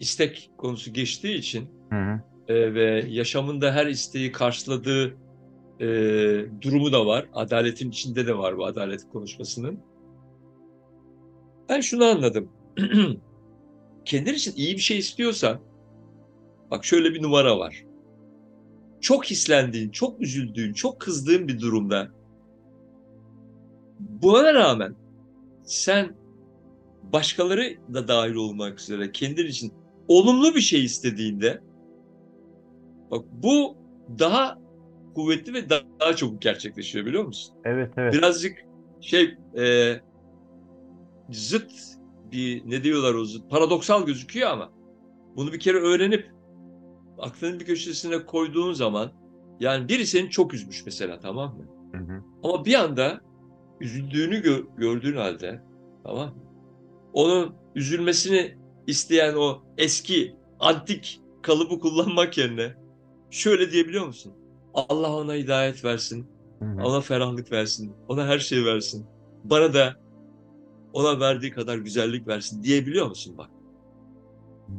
İstek 0.00 0.50
konusu 0.58 0.92
geçtiği 0.92 1.34
için 1.34 1.68
Hı 1.90 1.96
hı. 1.96 2.20
e, 2.48 2.74
ve 2.74 3.04
yaşamında 3.08 3.72
her 3.72 3.86
isteği 3.86 4.32
karşıladığı 4.32 5.16
e, 5.80 5.86
durumu 6.60 6.92
da 6.92 7.06
var. 7.06 7.26
Adaletin 7.34 7.90
içinde 7.90 8.26
de 8.26 8.38
var 8.38 8.58
bu 8.58 8.64
adalet 8.64 9.08
konuşmasının. 9.12 9.80
Ben 11.68 11.80
şunu 11.80 12.04
anladım. 12.04 12.48
Kendin 14.04 14.34
için 14.34 14.52
iyi 14.56 14.76
bir 14.76 14.80
şey 14.80 14.98
istiyorsan, 14.98 15.60
bak 16.70 16.84
şöyle 16.84 17.14
bir 17.14 17.22
numara 17.22 17.58
var. 17.58 17.84
Çok 19.02 19.24
hislendiğin, 19.24 19.90
çok 19.90 20.20
üzüldüğün, 20.20 20.72
çok 20.72 21.00
kızdığın 21.00 21.48
bir 21.48 21.60
durumda 21.60 22.08
buna 23.98 24.54
rağmen 24.54 24.94
sen 25.64 26.16
başkaları 27.02 27.76
da 27.94 28.08
dahil 28.08 28.34
olmak 28.34 28.80
üzere 28.80 29.12
kendin 29.12 29.46
için 29.46 29.72
olumlu 30.08 30.54
bir 30.54 30.60
şey 30.60 30.84
istediğinde 30.84 31.60
bak 33.10 33.24
bu 33.32 33.76
daha 34.18 34.58
kuvvetli 35.14 35.54
ve 35.54 35.70
daha, 35.70 35.80
daha 36.00 36.16
çabuk 36.16 36.42
gerçekleşiyor 36.42 37.06
biliyor 37.06 37.24
musun? 37.24 37.54
Evet 37.64 37.92
evet. 37.96 38.14
Birazcık 38.14 38.58
şey 39.00 39.36
e, 39.58 39.94
zıt 41.30 41.72
bir 42.32 42.62
ne 42.70 42.84
diyorlar 42.84 43.14
o 43.14 43.24
zıt 43.24 43.50
paradoksal 43.50 44.06
gözüküyor 44.06 44.50
ama 44.50 44.72
bunu 45.36 45.52
bir 45.52 45.60
kere 45.60 45.78
öğrenip 45.78 46.30
aklının 47.22 47.60
bir 47.60 47.64
köşesine 47.64 48.26
koyduğun 48.26 48.72
zaman 48.72 49.12
yani 49.60 49.88
biri 49.88 50.06
seni 50.06 50.30
çok 50.30 50.54
üzmüş 50.54 50.86
mesela 50.86 51.20
tamam 51.20 51.56
mı? 51.56 51.66
Hı 51.92 51.98
hı. 51.98 52.22
Ama 52.42 52.64
bir 52.64 52.74
anda 52.74 53.20
üzüldüğünü 53.80 54.34
gö- 54.36 54.76
gördüğün 54.76 55.16
halde 55.16 55.62
tamam 56.04 56.26
mı? 56.28 56.42
Onun 57.12 57.54
üzülmesini 57.74 58.56
isteyen 58.86 59.34
o 59.34 59.62
eski 59.78 60.36
antik 60.60 61.20
kalıbı 61.42 61.80
kullanmak 61.80 62.38
yerine 62.38 62.74
şöyle 63.30 63.72
diyebiliyor 63.72 64.06
musun? 64.06 64.32
Allah 64.74 65.16
ona 65.16 65.34
hidayet 65.34 65.84
versin, 65.84 66.26
Hı 66.58 66.64
hı. 66.64 66.82
ona 66.82 67.00
ferahlık 67.00 67.52
versin, 67.52 67.94
ona 68.08 68.26
her 68.26 68.38
şey 68.38 68.64
versin. 68.64 69.06
Bana 69.44 69.74
da 69.74 69.96
ona 70.92 71.20
verdiği 71.20 71.50
kadar 71.50 71.78
güzellik 71.78 72.26
versin 72.26 72.62
diyebiliyor 72.62 73.06
musun 73.06 73.34
bak? 73.38 73.50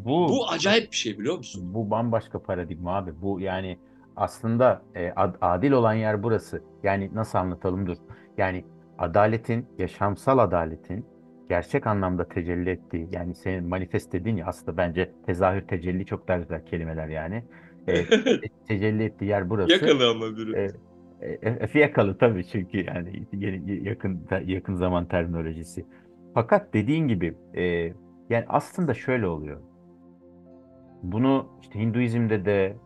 Bu 0.05 0.29
Bu 0.29 0.49
acayip 0.49 0.91
bir 0.91 0.97
şey 0.97 1.19
biliyor 1.19 1.37
musun? 1.37 1.73
Bu 1.73 1.89
bambaşka 1.89 2.43
paradigma 2.43 2.95
abi. 2.97 3.11
Bu 3.21 3.39
yani 3.39 3.77
aslında 4.15 4.81
e, 4.95 5.11
ad- 5.15 5.37
adil 5.41 5.71
olan 5.71 5.93
yer 5.93 6.23
burası. 6.23 6.63
Yani 6.83 7.09
nasıl 7.13 7.37
anlatalım 7.37 7.87
dur. 7.87 7.97
Yani 8.37 8.65
adaletin, 8.97 9.67
yaşamsal 9.77 10.37
adaletin 10.37 11.05
gerçek 11.49 11.87
anlamda 11.87 12.27
tecelli 12.27 12.69
ettiği, 12.69 13.07
yani 13.11 13.35
senin 13.35 13.67
manifest 13.67 14.13
dediğin 14.13 14.37
ya 14.37 14.45
aslında 14.45 14.77
bence 14.77 15.11
tezahür 15.25 15.61
tecelli 15.61 16.05
çok 16.05 16.27
daha 16.27 16.37
güzel 16.37 16.65
kelimeler 16.65 17.07
yani. 17.07 17.43
E, 17.87 18.05
tecelli 18.67 19.03
ettiği 19.03 19.25
yer 19.25 19.49
burası. 19.49 19.73
Yakalı 19.73 20.09
ama 20.09 20.37
biri. 20.37 20.57
E, 20.57 20.71
e, 21.21 21.49
e, 21.49 21.67
fiyakalı 21.67 22.17
tabii 22.17 22.47
çünkü 22.47 22.85
yani 22.85 23.27
yakın 23.83 24.27
yakın 24.45 24.75
zaman 24.75 25.05
terminolojisi. 25.05 25.85
Fakat 26.33 26.73
dediğin 26.73 27.07
gibi 27.07 27.37
e, 27.55 27.63
yani 28.29 28.45
aslında 28.47 28.93
şöyle 28.93 29.27
oluyor. 29.27 29.61
Bunu 31.03 31.45
işte 31.61 31.79
Hinduizm'de 31.79 32.45
de 32.45 32.77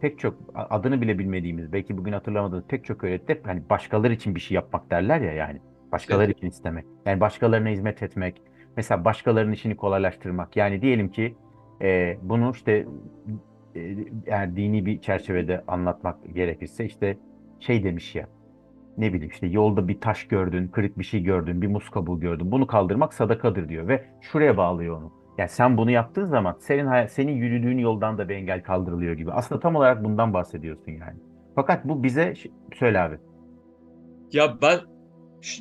pek 0.00 0.18
çok 0.18 0.34
adını 0.54 1.00
bile 1.00 1.18
bilmediğimiz, 1.18 1.72
belki 1.72 1.98
bugün 1.98 2.12
hatırlamadığımız 2.12 2.64
pek 2.68 2.84
çok 2.84 3.04
öğretide 3.04 3.40
hani 3.44 3.62
başkaları 3.70 4.12
için 4.12 4.34
bir 4.34 4.40
şey 4.40 4.54
yapmak 4.54 4.90
derler 4.90 5.20
ya 5.20 5.32
yani. 5.32 5.60
Başkaları 5.92 6.24
Evet. 6.24 6.36
için 6.36 6.48
istemek. 6.48 6.84
Yani 7.06 7.20
başkalarına 7.20 7.68
hizmet 7.68 8.02
etmek. 8.02 8.42
Mesela 8.76 9.04
başkalarının 9.04 9.52
işini 9.52 9.76
kolaylaştırmak. 9.76 10.56
Yani 10.56 10.82
diyelim 10.82 11.08
ki 11.08 11.36
e, 11.82 12.18
bunu 12.22 12.50
işte 12.54 12.86
e, 13.76 13.96
yani 14.26 14.56
dini 14.56 14.86
bir 14.86 15.00
çerçevede 15.00 15.64
anlatmak 15.68 16.34
gerekirse 16.34 16.84
işte 16.84 17.18
şey 17.60 17.84
demiş 17.84 18.14
ya 18.14 18.28
ne 18.98 19.12
bileyim 19.12 19.32
işte 19.32 19.46
yolda 19.46 19.88
bir 19.88 20.00
taş 20.00 20.28
gördün, 20.28 20.68
kırık 20.68 20.98
bir 20.98 21.04
şey 21.04 21.22
gördün, 21.22 21.62
bir 21.62 21.66
muz 21.66 21.90
kabuğu 21.90 22.20
gördün. 22.20 22.50
Bunu 22.52 22.66
kaldırmak 22.66 23.14
sadakadır 23.14 23.68
diyor 23.68 23.88
ve 23.88 24.04
şuraya 24.20 24.56
bağlıyor 24.56 24.96
onu. 24.98 25.21
Yani 25.38 25.48
sen 25.48 25.76
bunu 25.76 25.90
yaptığın 25.90 26.24
zaman 26.26 26.56
senin 26.60 27.06
senin 27.06 27.32
yürüdüğün 27.32 27.78
yoldan 27.78 28.18
da 28.18 28.28
bir 28.28 28.34
engel 28.34 28.62
kaldırılıyor 28.62 29.14
gibi. 29.14 29.32
Aslında 29.32 29.60
tam 29.60 29.76
olarak 29.76 30.04
bundan 30.04 30.34
bahsediyorsun 30.34 30.92
yani. 30.92 31.18
Fakat 31.54 31.84
bu 31.84 32.02
bize 32.02 32.34
söyle 32.74 33.00
abi. 33.00 33.18
Ya 34.32 34.58
ben 34.62 34.80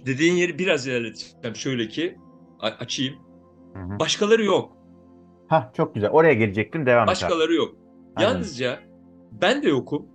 dediğin 0.05 0.34
yeri 0.34 0.60
biraz 0.60 0.88
ilerleteceğim. 0.88 1.55
Şöyle 1.55 1.88
ki 1.88 2.17
açayım. 2.60 3.15
Hı 3.73 3.79
hı. 3.79 3.99
Başkaları 3.99 4.43
yok. 4.43 4.77
Hah 5.47 5.73
çok 5.73 5.95
güzel. 5.95 6.10
Oraya 6.10 6.34
gelecektim. 6.34 6.86
Devam 6.86 7.03
et. 7.03 7.07
Başkaları 7.07 7.53
yok. 7.53 7.75
Aynen. 8.15 8.29
Yalnızca 8.29 8.79
ben 9.31 9.63
de 9.63 9.69
yokum. 9.69 10.07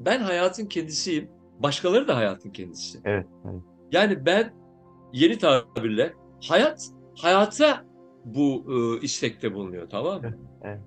Ben 0.00 0.20
hayatın 0.20 0.66
kendisiyim. 0.66 1.28
Başkaları 1.58 2.08
da 2.08 2.16
hayatın 2.16 2.50
kendisi. 2.50 2.98
Evet, 3.04 3.26
evet. 3.44 3.62
Yani 3.92 4.26
ben 4.26 4.52
yeni 5.12 5.38
tabirle 5.38 6.12
hayat 6.48 6.88
hayata 7.18 7.84
bu 8.26 8.64
e, 8.68 9.00
istekte 9.04 9.54
bulunuyor 9.54 9.88
tamam 9.90 10.22
mı? 10.22 10.36
Evet. 10.62 10.80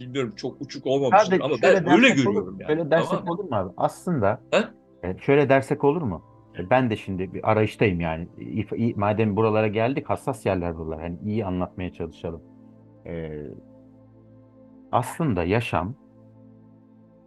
Bilmiyorum 0.00 0.32
çok 0.36 0.60
uçuk 0.60 0.86
olmamıştır 0.86 1.26
Sadece 1.26 1.44
ama 1.44 1.54
ben 1.62 1.76
öyle 1.92 2.06
olur- 2.08 2.16
görüyorum 2.24 2.56
yani. 2.60 2.66
Şöyle 2.68 2.90
dersek 2.90 3.10
tamam 3.10 3.28
olur 3.28 3.44
mu 3.44 3.56
abi? 3.56 3.72
Aslında 3.76 4.40
He? 4.50 4.64
e, 5.08 5.18
şöyle 5.18 5.48
dersek 5.48 5.84
olur 5.84 6.02
mu? 6.02 6.22
E, 6.58 6.70
Ben 6.70 6.90
de 6.90 6.96
şimdi 6.96 7.34
bir 7.34 7.50
arayıştayım 7.50 8.00
yani. 8.00 8.28
Madem 8.96 9.36
buralara 9.36 9.68
geldik, 9.68 10.10
hassas 10.10 10.46
yerler 10.46 10.78
buralar. 10.78 11.00
Hani 11.00 11.18
iyi 11.24 11.44
anlatmaya 11.46 11.92
çalışalım. 11.92 12.42
E, 13.06 13.42
aslında 14.92 15.44
yaşam 15.44 15.94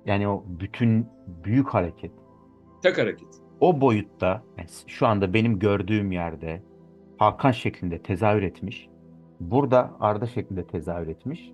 yani 0.06 0.28
o 0.28 0.44
bütün 0.48 1.08
büyük 1.44 1.68
hareket 1.70 2.12
Tek 2.84 2.98
hareket. 2.98 3.28
o 3.60 3.82
boyutta 3.82 4.44
yani 4.58 4.68
şu 4.88 5.08
anda 5.08 5.34
benim 5.34 5.60
gördüğüm 5.60 6.12
yerde 6.12 6.62
Hakan 7.18 7.52
şeklinde 7.52 8.02
tezahür 8.02 8.44
etmiş. 8.44 8.90
Burada 9.40 9.94
Arda 10.00 10.26
şeklinde 10.28 10.68
tezahür 10.68 11.08
etmiş. 11.08 11.52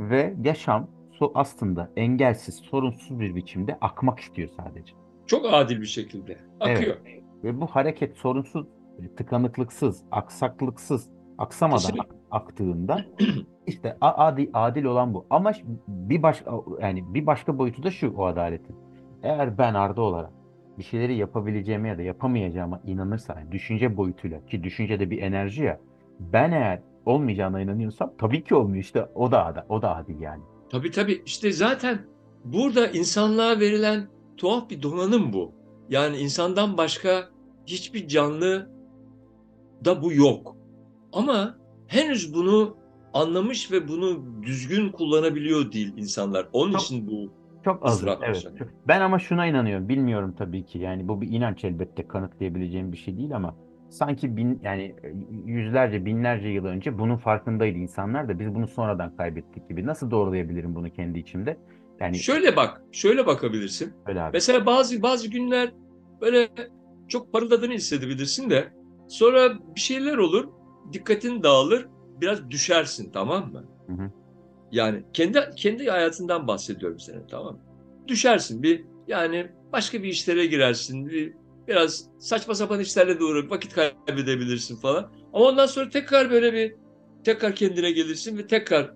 Ve 0.00 0.34
yaşam 0.44 0.86
so 1.18 1.32
aslında 1.34 1.90
engelsiz, 1.96 2.54
sorunsuz 2.54 3.20
bir 3.20 3.34
biçimde 3.34 3.78
akmak 3.80 4.18
istiyor 4.20 4.48
sadece. 4.56 4.92
Çok 5.26 5.46
adil 5.54 5.80
bir 5.80 5.86
şekilde 5.86 6.38
akıyor. 6.60 6.96
Ve 7.44 7.60
bu 7.60 7.66
hareket 7.66 8.16
sorunsuz, 8.16 8.66
tıkanıklıksız, 9.16 10.02
aksaklıksız, 10.10 11.10
aksamadan 11.38 11.76
Kesinlikle. 11.78 12.02
ak- 12.30 12.42
aktığında 12.42 13.04
işte 13.66 13.96
adil, 14.00 14.48
adil 14.54 14.84
olan 14.84 15.14
bu. 15.14 15.26
Ama 15.30 15.52
bir 15.88 16.22
baş 16.22 16.42
yani 16.80 17.14
bir 17.14 17.26
başka 17.26 17.58
boyutu 17.58 17.82
da 17.82 17.90
şu 17.90 18.14
o 18.16 18.24
adaletin. 18.24 18.76
Eğer 19.22 19.58
ben 19.58 19.74
Arda 19.74 20.02
olarak 20.02 20.30
bir 20.78 20.82
şeyleri 20.84 21.16
yapabileceğime 21.16 21.88
ya 21.88 21.98
da 21.98 22.02
yapamayacağıma 22.02 22.80
inanırsam, 22.86 23.38
yani 23.38 23.52
düşünce 23.52 23.96
boyutuyla 23.96 24.46
ki 24.46 24.64
düşünce 24.64 25.00
de 25.00 25.10
bir 25.10 25.22
enerji 25.22 25.62
ya. 25.62 25.80
Ben 26.20 26.52
eğer 26.52 26.80
olmayacağına 27.06 27.60
inanıyorsam 27.60 28.12
tabii 28.18 28.44
ki 28.44 28.54
olmuyor 28.54 28.82
işte 28.84 29.08
o 29.14 29.30
da 29.32 29.44
ada- 29.46 29.66
o 29.68 29.82
da 29.82 29.96
adil 29.96 30.20
yani. 30.20 30.42
Tabii 30.70 30.90
tabii 30.90 31.22
işte 31.26 31.52
zaten 31.52 31.98
burada 32.44 32.86
insanlığa 32.88 33.60
verilen 33.60 34.08
tuhaf 34.36 34.70
bir 34.70 34.82
donanım 34.82 35.32
bu. 35.32 35.52
Yani 35.88 36.16
insandan 36.16 36.76
başka 36.76 37.28
hiçbir 37.66 38.08
canlı 38.08 38.70
da 39.84 40.02
bu 40.02 40.12
yok. 40.12 40.56
Ama 41.12 41.58
henüz 41.86 42.34
bunu 42.34 42.76
anlamış 43.14 43.72
ve 43.72 43.88
bunu 43.88 44.24
düzgün 44.42 44.92
kullanabiliyor 44.92 45.72
değil 45.72 45.92
insanlar. 45.96 46.48
Onun 46.52 46.72
Çok- 46.72 46.82
için 46.82 47.06
bu 47.06 47.32
Çok 47.66 47.86
az. 47.86 48.04
Evet. 48.22 48.42
çok- 48.58 48.68
Ben 48.88 49.00
ama 49.00 49.18
şuna 49.18 49.46
inanıyorum. 49.46 49.88
Bilmiyorum 49.88 50.34
tabii 50.38 50.64
ki. 50.64 50.78
Yani 50.78 51.08
bu 51.08 51.20
bir 51.20 51.28
inanç 51.28 51.64
elbette 51.64 52.08
kanıtlayabileceğim 52.08 52.92
bir 52.92 52.96
şey 52.96 53.16
değil 53.16 53.36
ama 53.36 53.56
sanki 53.90 54.36
bin 54.36 54.60
yani 54.62 54.94
yüzlerce 55.44 56.04
binlerce 56.04 56.48
yıl 56.48 56.64
önce 56.64 56.98
bunun 56.98 57.16
farkındaydı 57.16 57.78
insanlar 57.78 58.28
da 58.28 58.38
biz 58.38 58.54
bunu 58.54 58.66
sonradan 58.68 59.16
kaybettik 59.16 59.68
gibi. 59.68 59.86
Nasıl 59.86 60.10
doğrulayabilirim 60.10 60.74
bunu 60.74 60.90
kendi 60.90 61.18
içimde? 61.18 61.58
Yani 62.00 62.18
Şöyle 62.18 62.56
bak, 62.56 62.82
şöyle 62.92 63.26
bakabilirsin. 63.26 63.92
öyle 64.06 64.22
abi. 64.22 64.30
Mesela 64.32 64.66
bazı 64.66 65.02
bazı 65.02 65.30
günler 65.30 65.72
böyle 66.20 66.48
çok 67.08 67.32
parıldadığını 67.32 67.72
hissedebilirsin 67.72 68.50
de 68.50 68.64
sonra 69.08 69.52
bir 69.74 69.80
şeyler 69.80 70.16
olur, 70.16 70.48
dikkatin 70.92 71.42
dağılır, 71.42 71.88
biraz 72.20 72.50
düşersin 72.50 73.10
tamam 73.12 73.52
mı? 73.52 73.64
Hı 73.86 73.92
hı. 73.92 74.10
Yani 74.72 75.04
kendi 75.12 75.40
kendi 75.56 75.90
hayatından 75.90 76.46
bahsediyorum 76.46 76.98
senin 77.00 77.26
tamam 77.26 77.54
mı? 77.54 77.60
Düşersin 78.08 78.62
bir 78.62 78.84
yani 79.08 79.52
başka 79.72 80.02
bir 80.02 80.08
işlere 80.08 80.46
girersin, 80.46 81.06
bir, 81.06 81.34
biraz 81.68 82.04
saçma 82.18 82.54
sapan 82.54 82.80
işlerle 82.80 83.20
de 83.20 83.24
uğrayıp 83.24 83.50
vakit 83.50 83.74
kaybedebilirsin 83.74 84.76
falan. 84.76 85.12
Ama 85.32 85.44
ondan 85.44 85.66
sonra 85.66 85.90
tekrar 85.90 86.30
böyle 86.30 86.52
bir 86.52 86.74
tekrar 87.24 87.54
kendine 87.54 87.90
gelirsin 87.90 88.38
ve 88.38 88.46
tekrar 88.46 88.90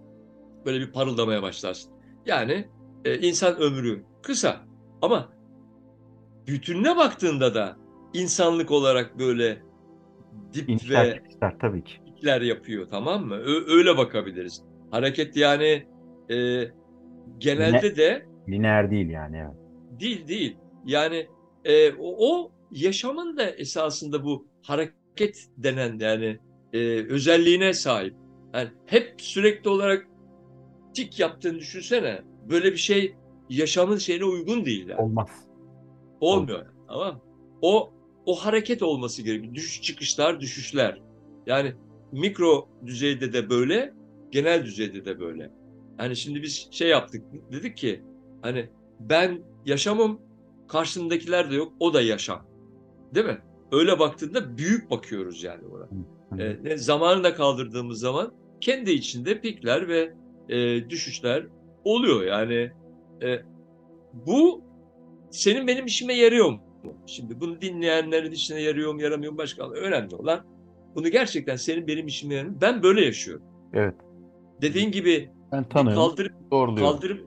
böyle 0.66 0.80
bir 0.80 0.92
parıldamaya 0.92 1.42
başlarsın. 1.42 1.92
Yani 2.26 2.68
e, 3.04 3.18
insan 3.18 3.56
ömrü 3.56 4.04
kısa 4.22 4.66
ama 5.02 5.32
bütününe 6.46 6.96
baktığında 6.96 7.54
da 7.54 7.76
insanlık 8.14 8.70
olarak 8.70 9.18
böyle 9.18 9.62
dip 10.52 10.68
İnişler 10.68 11.06
ve 11.06 11.14
çıkışlar 11.14 11.58
tabii 11.58 11.84
ki. 11.84 11.92
yapıyor 12.22 12.86
tamam 12.90 13.26
mı? 13.26 13.34
Ö- 13.34 13.76
öyle 13.76 13.96
bakabiliriz. 13.96 14.62
Hareket 14.90 15.36
yani 15.36 15.86
e, 16.30 16.64
genelde 17.38 17.96
de 17.96 18.26
Lineer 18.48 18.90
değil 18.90 19.10
yani. 19.10 19.36
Evet. 19.36 20.00
değil 20.00 20.28
değil. 20.28 20.56
Yani 20.86 21.26
e, 21.64 21.92
o, 21.92 22.14
o 22.18 22.52
yaşamın 22.72 23.36
da 23.36 23.50
esasında 23.50 24.24
bu 24.24 24.46
hareket 24.62 25.48
denen 25.56 25.98
yani 25.98 26.38
e, 26.72 26.78
özelliğine 27.08 27.72
sahip. 27.72 28.14
Yani 28.54 28.68
hep 28.86 29.14
sürekli 29.18 29.70
olarak 29.70 30.06
tik 30.94 31.20
yaptığını 31.20 31.58
düşünsene. 31.58 32.20
Böyle 32.50 32.72
bir 32.72 32.76
şey 32.76 33.14
yaşamın 33.50 33.96
şeyine 33.96 34.24
uygun 34.24 34.64
değil. 34.64 34.88
Yani. 34.88 35.00
Olmaz. 35.00 35.28
Olmuyor. 36.20 36.66
Tamam 36.88 37.14
mı? 37.14 37.20
O 37.62 37.90
o 38.26 38.34
hareket 38.34 38.82
olması 38.82 39.22
gerekiyor. 39.22 39.54
Düşüş 39.54 39.82
çıkışlar, 39.82 40.40
düşüşler. 40.40 41.00
Yani 41.46 41.72
mikro 42.12 42.68
düzeyde 42.86 43.32
de 43.32 43.50
böyle, 43.50 43.94
genel 44.30 44.64
düzeyde 44.64 45.04
de 45.04 45.20
böyle. 45.20 45.50
Yani 45.98 46.16
şimdi 46.16 46.42
biz 46.42 46.68
şey 46.70 46.88
yaptık. 46.88 47.22
Dedik 47.52 47.76
ki 47.76 48.02
hani 48.42 48.68
ben 49.00 49.42
yaşamım, 49.66 50.20
karşımdakiler 50.68 51.50
de 51.50 51.54
yok. 51.54 51.72
O 51.80 51.94
da 51.94 52.02
yaşam. 52.02 52.46
Değil 53.14 53.26
mi? 53.26 53.38
Öyle 53.72 53.98
baktığında 53.98 54.58
büyük 54.58 54.90
bakıyoruz 54.90 55.42
yani 55.42 55.62
ona. 55.66 55.88
Hı. 56.40 56.68
E, 56.68 56.76
zamanı 56.76 57.24
da 57.24 57.34
kaldırdığımız 57.34 58.00
zaman 58.00 58.32
kendi 58.60 58.90
içinde 58.90 59.40
pikler 59.40 59.88
ve 59.88 60.14
e, 60.48 60.90
düşüşler 60.90 61.46
oluyor. 61.84 62.22
Yani 62.22 62.70
e, 63.22 63.38
bu 64.12 64.64
senin 65.30 65.66
benim 65.66 65.86
işime 65.86 66.14
yarıyor 66.14 66.50
mu? 66.50 66.60
Şimdi 67.06 67.40
bunu 67.40 67.60
dinleyenlerin 67.60 68.32
işine 68.32 68.62
yarıyor 68.62 68.94
mu 68.94 69.02
yaramıyor 69.02 69.32
mu 69.32 69.38
başka 69.38 69.70
önemli 69.70 70.16
olan 70.16 70.44
bunu 70.94 71.08
gerçekten 71.08 71.56
senin 71.56 71.86
benim 71.86 72.06
işime 72.06 72.34
yarıyor 72.34 72.54
mu? 72.54 72.58
Ben 72.60 72.82
böyle 72.82 73.04
yaşıyorum. 73.04 73.44
Evet. 73.72 73.94
Dediğin 74.62 74.92
gibi 74.92 75.30
Ben 75.52 75.64
tanıyorum. 75.68 76.02
kaldırıp 76.02 76.32
Doğruluyorum. 76.52 76.92
kaldırıp 76.92 77.26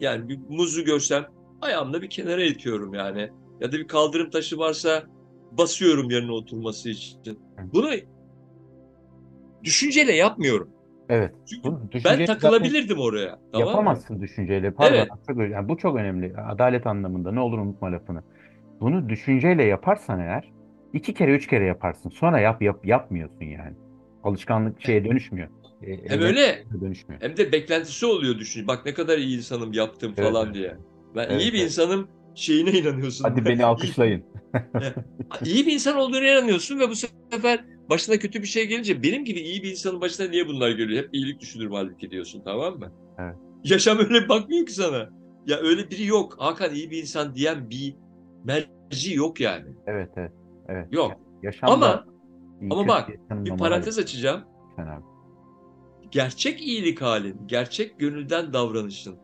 yani 0.00 0.28
bir 0.28 0.38
muzu 0.48 0.84
görsem 0.84 1.26
ayağımla 1.60 2.02
bir 2.02 2.10
kenara 2.10 2.44
itiyorum 2.44 2.94
yani. 2.94 3.30
Ya 3.60 3.72
da 3.72 3.76
bir 3.76 3.88
kaldırım 3.88 4.30
taşı 4.30 4.58
varsa 4.58 5.02
basıyorum 5.52 6.10
yerine 6.10 6.32
oturması 6.32 6.88
için. 6.88 7.38
Bunu 7.72 7.90
düşünceyle 9.64 10.12
yapmıyorum. 10.12 10.70
Evet. 11.08 11.34
Çünkü 11.46 12.04
ben 12.04 12.26
takılabilirdim 12.26 12.98
oraya. 12.98 13.28
Tamam 13.28 13.44
mı? 13.52 13.58
Yapamazsın 13.58 14.20
düşünceyle. 14.20 14.70
Pardon. 14.70 14.94
Evet. 14.94 15.08
çok 15.26 15.38
yani 15.38 15.68
bu 15.68 15.76
çok 15.76 15.96
önemli. 15.96 16.36
Adalet 16.36 16.86
anlamında. 16.86 17.32
Ne 17.32 17.40
olur 17.40 17.58
unutma 17.58 17.92
lafını. 17.92 18.22
Bunu 18.80 19.08
düşünceyle 19.08 19.64
yaparsan 19.64 20.20
eğer 20.20 20.52
iki 20.92 21.14
kere 21.14 21.34
üç 21.34 21.46
kere 21.46 21.64
yaparsın. 21.64 22.10
Sonra 22.10 22.40
yap 22.40 22.62
yap 22.62 22.86
yapmıyorsun 22.86 23.44
yani. 23.44 23.76
Alışkanlık 24.24 24.80
şeye 24.80 25.04
dönüşmüyor. 25.04 25.48
E, 25.86 26.08
Hem 26.08 26.20
öyle 26.22 26.64
dönüşmüyor. 26.80 27.22
hem 27.22 27.36
de 27.36 27.52
beklentisi 27.52 28.06
oluyor 28.06 28.38
düşün. 28.38 28.66
Bak 28.66 28.86
ne 28.86 28.94
kadar 28.94 29.18
iyi 29.18 29.36
insanım 29.36 29.72
yaptım 29.72 30.14
Evet, 30.16 30.28
falan 30.28 30.54
diye. 30.54 30.76
Ben 31.16 31.26
Evet, 31.30 31.42
iyi 31.42 31.52
bir 31.52 31.58
evet. 31.58 31.66
insanım 31.70 32.08
şeyine 32.34 32.70
inanıyorsun. 32.72 33.24
Hadi 33.24 33.44
beni 33.44 33.64
alkışlayın. 33.64 34.24
iyi 35.44 35.66
bir 35.66 35.72
insan 35.72 35.96
olduğuna 35.96 36.26
inanıyorsun 36.30 36.80
ve 36.80 36.88
bu 36.88 36.94
sefer 36.94 37.64
başına 37.90 38.16
kötü 38.18 38.42
bir 38.42 38.46
şey 38.46 38.66
gelince 38.66 39.02
benim 39.02 39.24
gibi 39.24 39.40
iyi 39.40 39.62
bir 39.62 39.70
insanın 39.70 40.00
başına 40.00 40.28
niye 40.28 40.48
bunlar 40.48 40.70
geliyor? 40.70 41.02
Hep 41.04 41.10
iyilik 41.12 41.40
düşünür 41.40 41.70
halbuki 41.70 42.10
diyorsun 42.10 42.42
tamam 42.44 42.78
mı? 42.78 42.92
Evet. 43.18 43.34
Yaşam 43.64 43.98
öyle 43.98 44.28
bakmıyor 44.28 44.66
ki 44.66 44.72
sana. 44.72 45.08
Ya 45.46 45.58
öyle 45.58 45.90
biri 45.90 46.06
yok. 46.06 46.34
Hakan 46.38 46.74
iyi 46.74 46.90
bir 46.90 46.98
insan 46.98 47.34
diyen 47.34 47.70
bir 47.70 47.96
merci 48.44 49.14
yok 49.14 49.40
yani. 49.40 49.66
Evet 49.86 50.10
evet. 50.16 50.32
Evet. 50.68 50.86
Yok. 50.92 51.12
Yaşamda 51.42 51.74
Ama 51.74 52.04
ama 52.70 52.88
bak, 52.88 53.10
bir 53.30 53.56
parantez 53.56 53.98
açacağım. 53.98 54.40
Abi. 54.78 55.13
Gerçek 56.14 56.62
iyilik 56.62 57.02
halin, 57.02 57.46
gerçek 57.46 57.98
gönülden 57.98 58.52
davranışın, 58.52 59.16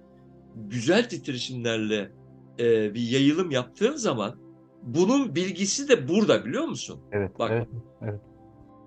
güzel 0.57 1.09
titreşimlerle 1.09 2.13
e, 2.59 2.95
bir 2.95 3.01
yayılım 3.01 3.51
yaptığın 3.51 3.97
zaman 3.97 4.37
bunun 4.83 5.35
bilgisi 5.35 5.89
de 5.89 6.09
burada 6.09 6.45
biliyor 6.45 6.65
musun? 6.65 7.01
Evet. 7.13 7.39
Bak. 7.39 7.69
Evet. 8.03 8.21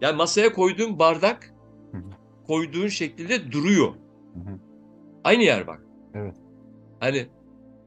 Yani 0.02 0.16
masaya 0.16 0.54
koyduğun 0.54 1.00
bardak 1.00 1.54
Hı 1.92 1.98
hı. 1.98 2.04
koyduğun 2.48 2.88
şekilde 2.88 3.52
duruyor. 3.52 3.88
Hı. 4.34 4.60
Aynı 5.24 5.44
yer 5.44 5.68
bak. 5.68 5.82
Evet. 6.14 6.36
Hani 7.00 7.28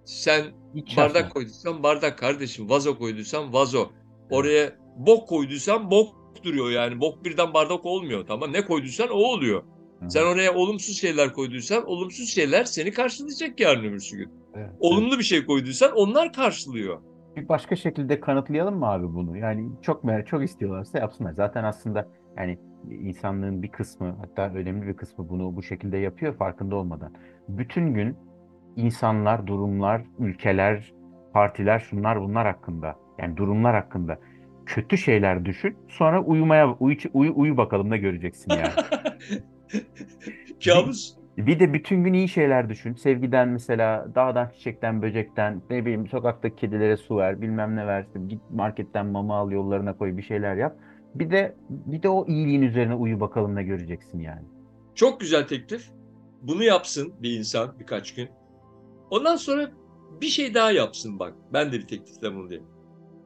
sen 0.04 0.44
İç 0.74 0.96
bardak 0.96 1.16
yaşam. 1.16 1.30
koyduysan 1.32 1.82
bardak 1.82 2.18
kardeşim, 2.18 2.70
vazo 2.70 2.98
koyduysan 2.98 3.52
vazo. 3.52 3.90
Oraya 4.30 4.72
bok 4.96 5.28
koyduysan 5.28 5.90
bok 5.90 6.14
duruyor 6.44 6.70
yani. 6.70 7.00
Bok 7.00 7.24
birden 7.24 7.54
bardak 7.54 7.86
olmuyor 7.86 8.26
tamam. 8.26 8.52
Ne 8.52 8.66
koyduysan 8.66 9.08
o 9.08 9.18
oluyor. 9.18 9.62
Hı. 10.00 10.10
Sen 10.10 10.22
oraya 10.22 10.54
olumsuz 10.54 10.98
şeyler 10.98 11.32
koyduysan 11.32 11.86
olumsuz 11.86 12.28
şeyler 12.28 12.64
seni 12.64 12.92
karşılayacak 12.92 13.60
yarın 13.60 13.84
öbürsü 13.84 14.16
gün. 14.16 14.30
Evet, 14.54 14.66
evet. 14.70 14.76
Olumlu 14.80 15.18
bir 15.18 15.24
şey 15.24 15.46
koyduysan 15.46 15.92
onlar 15.92 16.32
karşılıyor. 16.32 17.00
bir 17.36 17.48
başka 17.48 17.76
şekilde 17.76 18.20
kanıtlayalım 18.20 18.78
mı 18.78 18.86
abi 18.86 19.14
bunu? 19.14 19.36
Yani 19.36 19.68
çok 19.82 20.04
merak, 20.04 20.26
çok 20.26 20.44
istiyorlarsa 20.44 20.98
yapsınlar. 20.98 21.32
Zaten 21.32 21.64
aslında 21.64 22.08
yani 22.36 22.58
insanlığın 22.90 23.62
bir 23.62 23.68
kısmı 23.68 24.16
hatta 24.20 24.54
önemli 24.54 24.86
bir 24.86 24.96
kısmı 24.96 25.28
bunu 25.28 25.56
bu 25.56 25.62
şekilde 25.62 25.96
yapıyor 25.96 26.36
farkında 26.36 26.76
olmadan. 26.76 27.12
Bütün 27.48 27.94
gün 27.94 28.16
insanlar, 28.76 29.46
durumlar, 29.46 30.02
ülkeler, 30.18 30.92
partiler, 31.32 31.78
şunlar 31.78 32.20
bunlar 32.20 32.46
hakkında 32.46 32.96
yani 33.18 33.36
durumlar 33.36 33.74
hakkında 33.74 34.18
kötü 34.66 34.98
şeyler 34.98 35.44
düşün. 35.44 35.76
Sonra 35.88 36.22
uyumaya 36.22 36.72
uyu, 36.74 36.96
uyu, 37.14 37.32
uyu 37.36 37.56
bakalım 37.56 37.90
da 37.90 37.96
göreceksin 37.96 38.50
yani. 38.50 38.70
Kabus. 40.64 41.16
Bir 41.36 41.60
de 41.60 41.72
bütün 41.72 42.04
gün 42.04 42.12
iyi 42.12 42.28
şeyler 42.28 42.68
düşün. 42.68 42.94
Sevgiden 42.94 43.48
mesela 43.48 44.08
dağdan, 44.14 44.50
çiçekten, 44.56 45.02
böcekten, 45.02 45.62
ne 45.70 45.84
bileyim 45.84 46.06
sokaktaki 46.06 46.56
kedilere 46.56 46.96
su 46.96 47.16
ver, 47.16 47.42
bilmem 47.42 47.76
ne 47.76 47.86
ver. 47.86 48.04
işte 48.06 48.20
Git 48.28 48.40
marketten 48.50 49.06
mama 49.06 49.36
al, 49.36 49.50
yollarına 49.50 49.96
koy, 49.96 50.16
bir 50.16 50.22
şeyler 50.22 50.56
yap. 50.56 50.76
Bir 51.14 51.30
de 51.30 51.56
bir 51.68 52.02
de 52.02 52.08
o 52.08 52.26
iyiliğin 52.26 52.62
üzerine 52.62 52.94
uyu 52.94 53.20
bakalım 53.20 53.54
ne 53.54 53.62
göreceksin 53.62 54.20
yani. 54.20 54.44
Çok 54.94 55.20
güzel 55.20 55.46
teklif. 55.46 55.90
Bunu 56.42 56.62
yapsın 56.62 57.14
bir 57.22 57.38
insan 57.38 57.74
birkaç 57.80 58.14
gün. 58.14 58.28
Ondan 59.10 59.36
sonra 59.36 59.70
bir 60.20 60.26
şey 60.26 60.54
daha 60.54 60.72
yapsın 60.72 61.18
bak. 61.18 61.34
Ben 61.52 61.72
de 61.72 61.72
bir 61.72 61.86
teklifte 61.86 62.34
bulunayım. 62.34 62.64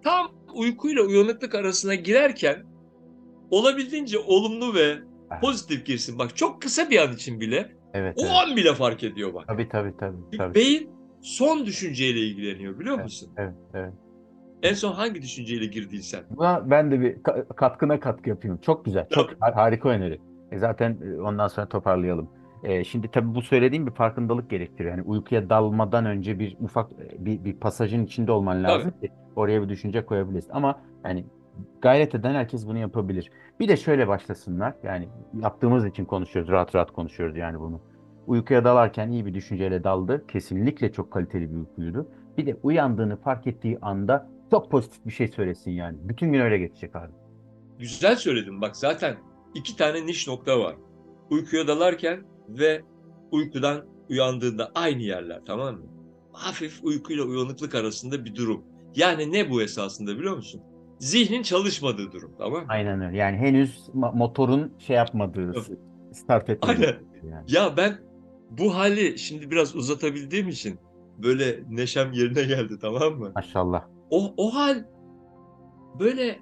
Tam 0.05 0.27
uykuyla 0.55 1.03
uyanıklık 1.03 1.55
arasına 1.55 1.95
girerken 1.95 2.65
olabildiğince 3.51 4.19
olumlu 4.19 4.75
ve 4.75 5.10
pozitif 5.41 5.87
girsin. 5.87 6.19
Bak 6.19 6.37
çok 6.37 6.63
kısa 6.63 6.91
bir 6.91 6.99
an 7.09 7.13
için 7.13 7.41
bile 7.41 7.73
Evet, 7.95 8.15
o 8.19 8.23
evet. 8.23 8.33
an 8.51 8.57
bile 8.57 8.75
fark 8.75 9.05
ediyor 9.05 9.35
bak. 9.35 9.45
Tabii 9.49 9.69
tabii 9.69 9.97
tabii. 9.97 10.17
Tabii. 10.39 10.55
beyin 10.55 10.91
son 11.23 11.67
düşünceyle 11.67 12.21
ilgileniyor 12.21 12.79
biliyor 12.79 12.95
Evet. 12.95 13.05
musun? 13.05 13.31
Evet, 13.37 13.55
evet. 13.75 13.93
En 14.63 14.75
son 14.75 14.93
hangi 14.93 15.23
düşünceyle 15.23 15.67
girdiysen. 15.67 16.21
Buna 16.31 16.71
ben 16.71 16.91
de 16.91 17.01
bir 17.01 17.15
ka- 17.15 17.55
katkına 17.57 18.01
katkı 18.01 18.29
yapayım. 18.29 18.59
Çok 18.63 18.85
güzel. 18.85 19.09
Çok 19.09 19.31
har- 19.33 19.55
harika 19.55 19.89
öneri. 19.89 20.21
E 20.53 20.59
zaten 20.59 20.99
e, 21.03 21.21
ondan 21.21 21.49
sonra 21.49 21.69
toparlayalım. 21.69 22.31
E, 22.65 22.85
şimdi 22.85 23.11
tabii 23.11 23.35
bu 23.35 23.43
söylediğim 23.43 23.87
bir 23.87 23.93
farkındalık 23.93 24.51
gerektiriyor. 24.51 24.91
Yani 24.91 25.03
uykuya 25.07 25.51
dalmadan 25.51 26.07
önce 26.07 26.39
bir 26.39 26.57
ufak 26.61 26.93
e, 26.93 27.25
bir, 27.25 27.45
bir 27.45 27.57
pasajın 27.57 28.05
içinde 28.05 28.33
olman 28.33 28.65
lazım 28.65 28.91
ki 28.91 29.11
oraya 29.37 29.63
bir 29.63 29.69
düşünce 29.69 30.05
koyabilirsin. 30.05 30.51
Ama 30.53 30.81
yani 31.05 31.27
gayret 31.83 32.15
eden 32.15 32.35
herkes 32.35 32.67
bunu 32.67 32.79
yapabilir. 32.79 33.31
Bir 33.61 33.69
de 33.69 33.77
şöyle 33.77 34.09
başlasınlar. 34.09 34.75
Yani 34.83 35.09
yaptığımız 35.43 35.87
için 35.87 36.05
konuşuyoruz. 36.05 36.51
Rahat 36.51 36.75
rahat 36.75 36.91
konuşuyoruz 36.91 37.37
yani 37.37 37.61
bunu. 37.61 37.81
Uykuya 38.27 38.65
dalarken 38.65 39.11
iyi 39.11 39.27
bir 39.27 39.35
düşünceyle 39.35 39.85
daldı. 39.85 40.27
Kesinlikle 40.27 40.93
çok 40.93 41.13
kaliteli 41.13 41.51
bir 41.51 41.57
uykuydu. 41.57 42.09
Bir 42.39 42.47
de 42.47 42.57
uyandığını 42.63 43.17
fark 43.17 43.47
ettiği 43.47 43.79
anda 43.83 44.29
çok 44.51 44.71
pozitif 44.71 45.07
bir 45.07 45.13
şey 45.13 45.29
söylesin 45.29 45.71
yani. 45.71 45.99
Bütün 46.03 46.33
gün 46.33 46.41
öyle 46.41 46.59
geçecek 46.59 46.97
abi. 46.97 47.13
Güzel 47.79 48.17
söyledin 48.17 48.61
bak 48.61 48.77
zaten 48.77 49.17
iki 49.55 49.77
tane 49.77 50.07
niş 50.07 50.29
nokta 50.29 50.61
var. 50.61 50.77
Uykuya 51.31 51.69
dalarken 51.69 52.21
ve 52.49 52.83
uykudan 53.31 53.85
uyandığında 54.09 54.71
aynı 54.75 55.03
yerler 55.03 55.41
tamam 55.47 55.75
mı? 55.75 55.87
Hafif 56.33 56.85
uykuyla 56.85 57.25
uyanıklık 57.25 57.75
arasında 57.75 58.25
bir 58.25 58.35
durum. 58.35 58.65
Yani 58.97 59.33
ne 59.33 59.51
bu 59.51 59.63
esasında 59.63 60.19
biliyor 60.19 60.37
musun? 60.37 60.63
Zihnin 61.01 61.43
çalışmadığı 61.43 62.13
durum 62.13 62.35
tamam 62.39 62.61
mı? 62.61 62.67
Aynen 62.69 63.01
öyle. 63.01 63.17
Yani 63.17 63.37
henüz 63.37 63.89
motorun 63.95 64.73
şey 64.79 64.97
yapmadığı, 64.97 65.55
start 66.13 66.51
etmediği. 66.51 66.87
Aynen. 66.87 66.99
Yani. 67.31 67.45
Ya 67.49 67.77
ben 67.77 67.99
bu 68.51 68.75
hali 68.75 69.19
şimdi 69.19 69.51
biraz 69.51 69.77
uzatabildiğim 69.77 70.49
için 70.49 70.79
böyle 71.19 71.61
neşem 71.71 72.13
yerine 72.13 72.43
geldi 72.43 72.79
tamam 72.81 73.15
mı? 73.15 73.33
Maşallah. 73.35 73.85
O, 74.11 74.35
o 74.37 74.55
hal 74.55 74.85
böyle 76.01 76.39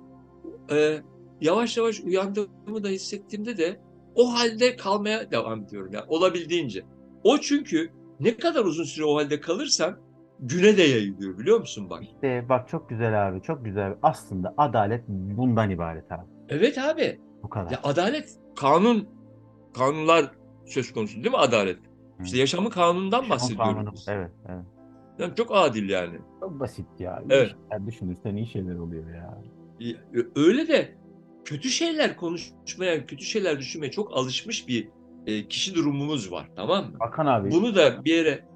e, 0.71 1.03
yavaş 1.41 1.77
yavaş 1.77 2.01
uyandığımı 2.01 2.85
da 2.85 2.89
hissettiğimde 2.89 3.57
de 3.57 3.81
o 4.15 4.35
halde 4.35 4.77
kalmaya 4.77 5.31
devam 5.31 5.63
ediyorum. 5.63 5.93
Yani 5.93 6.05
olabildiğince. 6.09 6.85
O 7.25 7.39
çünkü 7.39 7.91
ne 8.21 8.37
kadar 8.37 8.65
uzun 8.65 8.85
süre 8.85 9.05
o 9.05 9.17
halde 9.17 9.41
kalırsan 9.41 9.99
güne 10.41 10.77
de 10.77 10.83
yayılıyor 10.83 11.39
biliyor 11.39 11.61
musun 11.61 11.91
bak. 11.91 12.03
İşte 12.03 12.47
bak 12.49 12.69
çok 12.69 12.89
güzel 12.89 13.29
abi, 13.29 13.43
çok 13.43 13.65
güzel. 13.65 13.95
Aslında 14.03 14.55
adalet 14.57 15.05
bundan 15.09 15.71
ibaret 15.71 16.13
abi. 16.13 16.27
Evet 16.49 16.79
abi. 16.79 17.21
Bu 17.43 17.49
kadar. 17.49 17.71
Ya 17.71 17.81
adalet, 17.83 18.39
kanun, 18.57 19.09
kanunlar 19.75 20.31
söz 20.67 20.93
konusu 20.93 21.17
değil 21.17 21.31
mi 21.31 21.37
adalet? 21.37 21.79
İşte 22.25 22.39
yaşamın 22.39 22.71
kanunundan 22.71 23.23
Yaşamın 23.23 23.31
bahsediyoruz. 23.31 23.75
kanunu. 23.75 24.21
Evet, 24.21 24.31
evet. 24.49 24.65
Yani 25.19 25.35
çok 25.35 25.51
adil 25.53 25.89
yani. 25.89 26.19
Çok 26.41 26.61
basit 26.61 26.87
ya. 26.99 27.23
Evet. 27.31 27.55
düşünürsen 27.87 28.37
iyi 28.37 28.47
şeyler 28.47 28.75
oluyor 28.75 29.15
ya. 29.15 29.39
Öyle 30.37 30.69
de 30.69 30.95
kötü 31.45 31.69
şeyler 31.69 32.17
konuşmaya, 32.17 33.07
kötü 33.07 33.25
şeyler 33.25 33.59
düşünmeye 33.59 33.91
çok 33.91 34.17
alışmış 34.17 34.69
bir 34.69 34.89
e, 35.27 35.49
kişi 35.49 35.75
durumumuz 35.75 36.33
var 36.33 36.49
tamam 36.57 36.85
mı? 36.85 36.97
Hakan 37.01 37.27
abi. 37.27 37.51
Bunu 37.51 37.75
da 37.77 38.05
bir 38.05 38.15
yere 38.15 38.48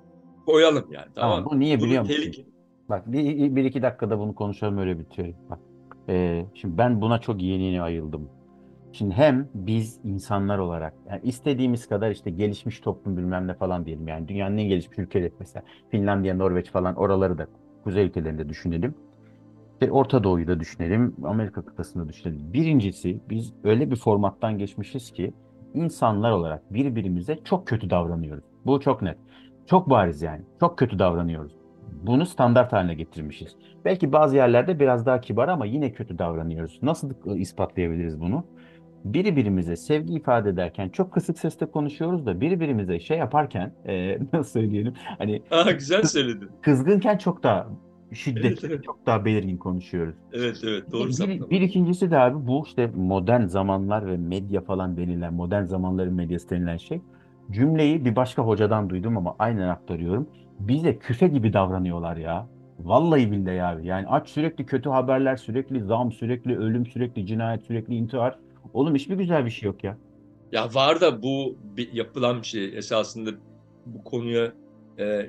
koyalım 0.47 0.85
yani 0.93 1.07
tamam 1.15 1.37
Tamam, 1.37 1.53
bu 1.53 1.61
niye 1.61 1.79
Bunu 1.79 1.87
biliyor 1.87 2.03
musun? 2.03 2.15
tehlike- 2.15 2.47
Bak 2.89 3.13
bir, 3.13 3.57
bir 3.57 3.65
iki 3.65 3.83
dakikada 3.83 4.19
bunu 4.19 4.35
konuşalım 4.35 4.79
öyle 4.79 4.99
bitirelim. 4.99 5.37
Bak. 5.51 5.59
Ee, 6.09 6.47
şimdi 6.55 6.79
ben 6.79 7.01
buna 7.01 7.19
çok 7.21 7.43
yeni 7.43 7.63
yeni 7.63 7.83
ayıldım. 7.83 8.29
Şimdi 8.93 9.15
hem 9.15 9.49
biz 9.55 10.01
insanlar 10.05 10.59
olarak 10.59 10.95
yani 11.09 11.21
istediğimiz 11.25 11.89
kadar 11.89 12.11
işte 12.11 12.31
gelişmiş 12.31 12.81
toplum 12.81 13.17
bilmem 13.17 13.47
ne 13.47 13.55
falan 13.55 13.87
diyelim. 13.87 14.09
Yani 14.09 14.29
dünyanın 14.29 14.57
en 14.57 14.69
gelişmiş 14.69 14.99
ülkeleri 14.99 15.33
mesela 15.41 15.65
Finlandiya, 15.91 16.35
Norveç 16.35 16.71
falan 16.71 16.95
oraları 16.95 17.39
da 17.39 17.47
kuzey 17.85 18.07
ülkelerinde 18.07 18.49
düşünelim. 18.49 18.95
İşte 19.73 19.93
Orta 19.93 20.25
Doğu'yu 20.25 20.47
da 20.47 20.61
düşünelim, 20.61 21.17
Amerika 21.25 21.63
kıtasını 21.63 22.09
düşünelim. 22.09 22.53
Birincisi 22.53 23.21
biz 23.31 23.55
öyle 23.65 23.91
bir 23.91 23.97
formattan 23.97 24.59
geçmişiz 24.59 25.13
ki 25.13 25.33
insanlar 25.75 26.31
olarak 26.31 26.75
birbirimize 26.75 27.39
çok 27.45 27.67
kötü 27.67 27.91
davranıyoruz. 27.91 28.45
Bu 28.67 28.81
çok 28.81 29.03
net. 29.03 29.17
Çok 29.67 29.91
bariz 29.91 30.23
yani. 30.23 30.43
Çok 30.61 30.79
kötü 30.79 30.99
davranıyoruz. 30.99 31.53
Bunu 32.03 32.27
standart 32.27 32.73
haline 32.73 32.95
getirmişiz. 32.95 33.57
Belki 33.85 34.13
bazı 34.13 34.37
yerlerde 34.37 34.81
biraz 34.81 35.07
daha 35.07 35.21
kibar 35.21 35.49
ama 35.49 35.67
yine 35.67 35.93
kötü 35.93 36.19
davranıyoruz. 36.19 36.79
Nasıl 36.83 37.11
e, 37.27 37.37
ispatlayabiliriz 37.39 38.21
bunu? 38.21 38.45
Birbirimize 39.05 39.77
sevgi 39.77 40.15
ifade 40.15 40.51
ederken 40.51 40.89
çok 40.89 41.13
kısık 41.13 41.39
sesle 41.39 41.67
konuşuyoruz 41.71 42.27
da 42.27 42.41
birbirimize 42.41 43.01
şey 43.01 43.19
yaparken 43.19 43.73
e, 43.89 44.19
nasıl 44.33 44.51
söyleyelim 44.61 44.95
hani 45.19 45.43
Aa, 45.51 45.71
güzel 45.71 46.03
söyledin. 46.03 46.49
kızgınken 46.63 47.19
çok 47.19 47.43
daha 47.43 47.69
şiddetli, 48.13 48.49
Evet, 48.49 48.65
evet. 48.65 48.85
çok 48.85 49.07
daha 49.07 49.25
belirgin 49.25 49.57
konuşuyoruz. 49.57 50.15
Evet 50.33 50.61
evet 50.65 50.93
doğru 50.93 51.09
Bir, 51.09 51.13
saptama. 51.13 51.51
bir 51.51 51.61
ikincisi 51.61 52.11
de 52.11 52.19
abi 52.19 52.47
bu 52.47 52.65
işte 52.67 52.91
modern 52.97 53.47
zamanlar 53.47 54.07
ve 54.07 54.17
medya 54.17 54.61
falan 54.61 54.97
denilen, 54.97 55.35
modern 55.35 55.65
zamanların 55.65 56.15
medyası 56.15 56.51
denilen 56.51 56.77
şey. 56.77 57.01
Cümleyi 57.53 58.05
bir 58.05 58.17
başka 58.17 58.43
hocadan 58.43 58.91
duydum 58.91 59.17
ama 59.17 59.37
aynen 59.39 59.69
aktarıyorum. 59.69 60.29
Bize 60.59 60.99
küfe 60.99 61.29
gibi 61.29 61.53
davranıyorlar 61.53 62.17
ya. 62.17 62.49
Vallahi 62.79 63.33
billahi 63.33 63.63
abi. 63.63 63.87
Yani 63.87 64.07
aç 64.09 64.29
sürekli 64.29 64.67
kötü 64.67 64.91
haberler, 64.91 65.37
sürekli 65.37 65.81
zam, 65.81 66.13
sürekli 66.13 66.59
ölüm, 66.59 66.87
sürekli 66.87 67.27
cinayet, 67.27 67.63
sürekli 67.63 67.95
intihar. 67.95 68.39
Oğlum 68.75 68.95
hiçbir 68.95 69.17
güzel 69.17 69.45
bir 69.45 69.51
şey 69.51 69.67
yok 69.67 69.85
ya. 69.85 69.97
Ya 70.53 70.69
var 70.75 71.01
da 71.01 71.23
bu 71.23 71.57
bir 71.77 71.93
yapılan 71.93 72.41
bir 72.41 72.47
şey 72.47 72.79
esasında 72.79 73.31
bu 73.87 74.05
konuya 74.05 74.53
e, 74.99 75.27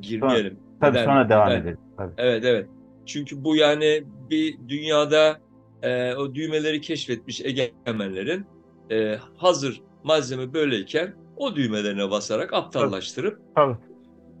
girmeyelim. 0.00 0.58
Tabii 0.80 0.96
Neden? 0.96 1.04
sonra 1.04 1.28
devam 1.28 1.48
Neden? 1.48 1.60
edelim. 1.60 1.78
Tabii. 1.96 2.12
Evet 2.16 2.44
evet. 2.44 2.68
Çünkü 3.06 3.44
bu 3.44 3.56
yani 3.56 4.04
bir 4.30 4.58
dünyada 4.68 5.38
e, 5.82 6.14
o 6.14 6.34
düğmeleri 6.34 6.80
keşfetmiş 6.80 7.40
egemenlerin 7.44 8.46
e, 8.90 9.16
hazır 9.36 9.82
malzeme 10.12 10.52
böyleyken 10.54 11.14
o 11.36 11.56
düğmelerine 11.56 12.10
basarak 12.10 12.52
aptallaştırıp 12.52 13.40
Tabii, 13.54 13.76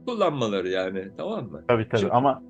kullanmaları 0.06 0.68
yani 0.68 1.08
tamam 1.16 1.44
mı? 1.50 1.64
tabii. 1.68 1.88
tabii. 1.88 2.00
Şimdi- 2.00 2.12
Ama 2.12 2.42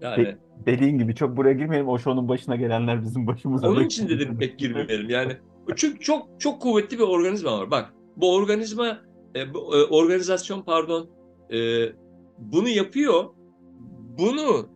Yani 0.00 0.36
dediğin 0.66 0.98
gibi 0.98 1.14
çok 1.14 1.36
buraya 1.36 1.52
girmeyelim. 1.52 1.88
O 1.88 1.98
şovun 1.98 2.28
başına 2.28 2.56
gelenler 2.56 3.02
bizim 3.02 3.26
başımıza. 3.26 3.68
onun 3.68 3.84
için 3.84 4.08
dedim 4.08 4.38
pek 4.38 4.58
girmeyelim 4.58 5.10
yani. 5.10 5.32
Çünkü 5.76 6.00
çok 6.00 6.28
çok 6.40 6.62
kuvvetli 6.62 6.98
bir 6.98 7.02
organizma 7.04 7.58
var. 7.58 7.70
Bak 7.70 7.94
bu 8.16 8.34
organizma 8.34 8.98
e, 9.36 9.54
bu, 9.54 9.76
e, 9.76 9.84
organizasyon 9.84 10.62
pardon 10.62 11.08
e, 11.52 11.58
bunu 12.38 12.68
yapıyor. 12.68 13.24
Bunu 14.18 14.68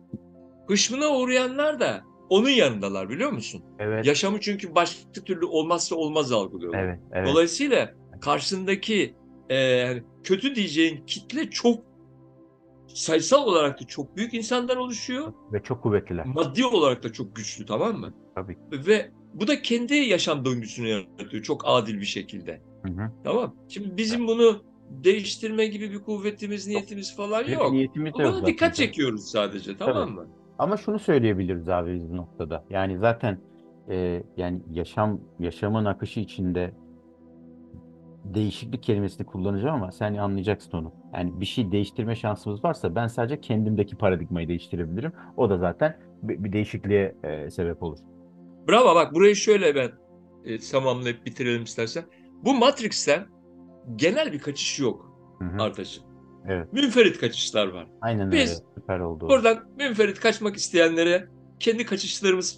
hışmına 0.67 1.09
uğrayanlar 1.17 1.79
da 1.79 2.01
onun 2.31 2.49
yanındalar 2.49 3.09
biliyor 3.09 3.31
musun? 3.31 3.63
Evet, 3.79 4.05
Yaşamı 4.05 4.39
çünkü 4.39 4.75
başka 4.75 5.11
türlü 5.11 5.45
olmazsa 5.45 5.95
olmaz 5.95 6.31
algılıyorlar. 6.31 6.83
evet, 6.83 6.99
evet. 7.13 7.27
Dolayısıyla 7.27 7.93
karşısındaki 8.21 9.15
e, 9.51 9.87
kötü 10.23 10.55
diyeceğin 10.55 11.05
kitle 11.05 11.49
çok 11.49 11.79
sayısal 12.87 13.47
olarak 13.47 13.81
da 13.81 13.87
çok 13.87 14.17
büyük 14.17 14.33
insandan 14.33 14.77
oluşuyor. 14.77 15.33
Ve 15.53 15.63
çok 15.63 15.83
kuvvetliler. 15.83 16.25
Maddi 16.25 16.65
olarak 16.65 17.03
da 17.03 17.13
çok 17.13 17.35
güçlü 17.35 17.65
tamam 17.65 17.99
mı? 17.99 18.13
Tabii. 18.35 18.57
Ve 18.71 19.11
bu 19.33 19.47
da 19.47 19.61
kendi 19.61 19.95
yaşam 19.95 20.45
döngüsünü 20.45 20.87
yaratıyor 20.87 21.43
çok 21.43 21.61
adil 21.65 21.99
bir 21.99 22.05
şekilde. 22.05 22.61
Hı 22.85 22.91
hı. 22.93 23.11
Tamam. 23.23 23.55
Şimdi 23.69 23.97
bizim 23.97 24.27
bunu 24.27 24.63
değiştirme 24.89 25.65
gibi 25.65 25.91
bir 25.91 25.99
kuvvetimiz, 26.03 26.67
niyetimiz 26.67 27.15
falan 27.15 27.43
yok. 27.47 27.71
niyetimiz 27.71 28.13
de 28.13 28.21
yok 28.21 28.31
Buna 28.31 28.39
zaten. 28.39 28.53
dikkat 28.53 28.75
çekiyoruz 28.75 29.31
sadece 29.31 29.77
tamam 29.77 30.15
Tabii. 30.15 30.27
mı? 30.27 30.40
Ama 30.61 30.77
şunu 30.77 30.99
söyleyebiliriz 30.99 31.69
abi 31.69 31.93
biz 31.93 32.11
bu 32.11 32.17
noktada. 32.17 32.63
Yani 32.69 32.97
zaten 32.97 33.37
e, 33.89 34.23
yani 34.37 34.61
yaşam 34.71 35.19
yaşamın 35.39 35.85
akışı 35.85 36.19
içinde 36.19 36.71
değişiklik 38.23 38.83
kelimesini 38.83 39.27
kullanacağım 39.27 39.75
ama 39.75 39.91
sen 39.91 40.15
anlayacaksın 40.15 40.77
onu. 40.77 40.93
Yani 41.13 41.41
bir 41.41 41.45
şey 41.45 41.71
değiştirme 41.71 42.15
şansımız 42.15 42.63
varsa 42.63 42.95
ben 42.95 43.07
sadece 43.07 43.41
kendimdeki 43.41 43.95
paradigmayı 43.95 44.47
değiştirebilirim. 44.47 45.13
O 45.37 45.49
da 45.49 45.57
zaten 45.57 45.97
bir, 46.23 46.43
bir 46.43 46.53
değişikliğe 46.53 47.15
e, 47.23 47.49
sebep 47.49 47.83
olur. 47.83 47.97
Bravo 48.67 48.95
bak 48.95 49.13
burayı 49.13 49.35
şöyle 49.35 49.75
ben 49.75 49.91
e, 50.45 50.59
tamamlayıp 50.59 51.25
bitirelim 51.25 51.63
istersen. 51.63 52.03
Bu 52.45 52.53
Matrix'ten 52.53 53.25
genel 53.95 54.33
bir 54.33 54.39
kaçış 54.39 54.79
yok. 54.79 55.11
Artaş'ım. 55.59 56.10
Evet. 56.47 56.73
Münferit 56.73 57.19
kaçışlar 57.19 57.67
var. 57.67 57.87
Aynen 58.01 58.31
Biz- 58.31 58.39
öyle. 58.39 58.59
Süper 58.75 58.99
oldu. 58.99 59.27
Buradan 59.29 59.59
münferit 59.77 60.19
kaçmak 60.19 60.55
isteyenlere 60.55 61.27
kendi 61.59 61.85
kaçışlarımızı 61.85 62.55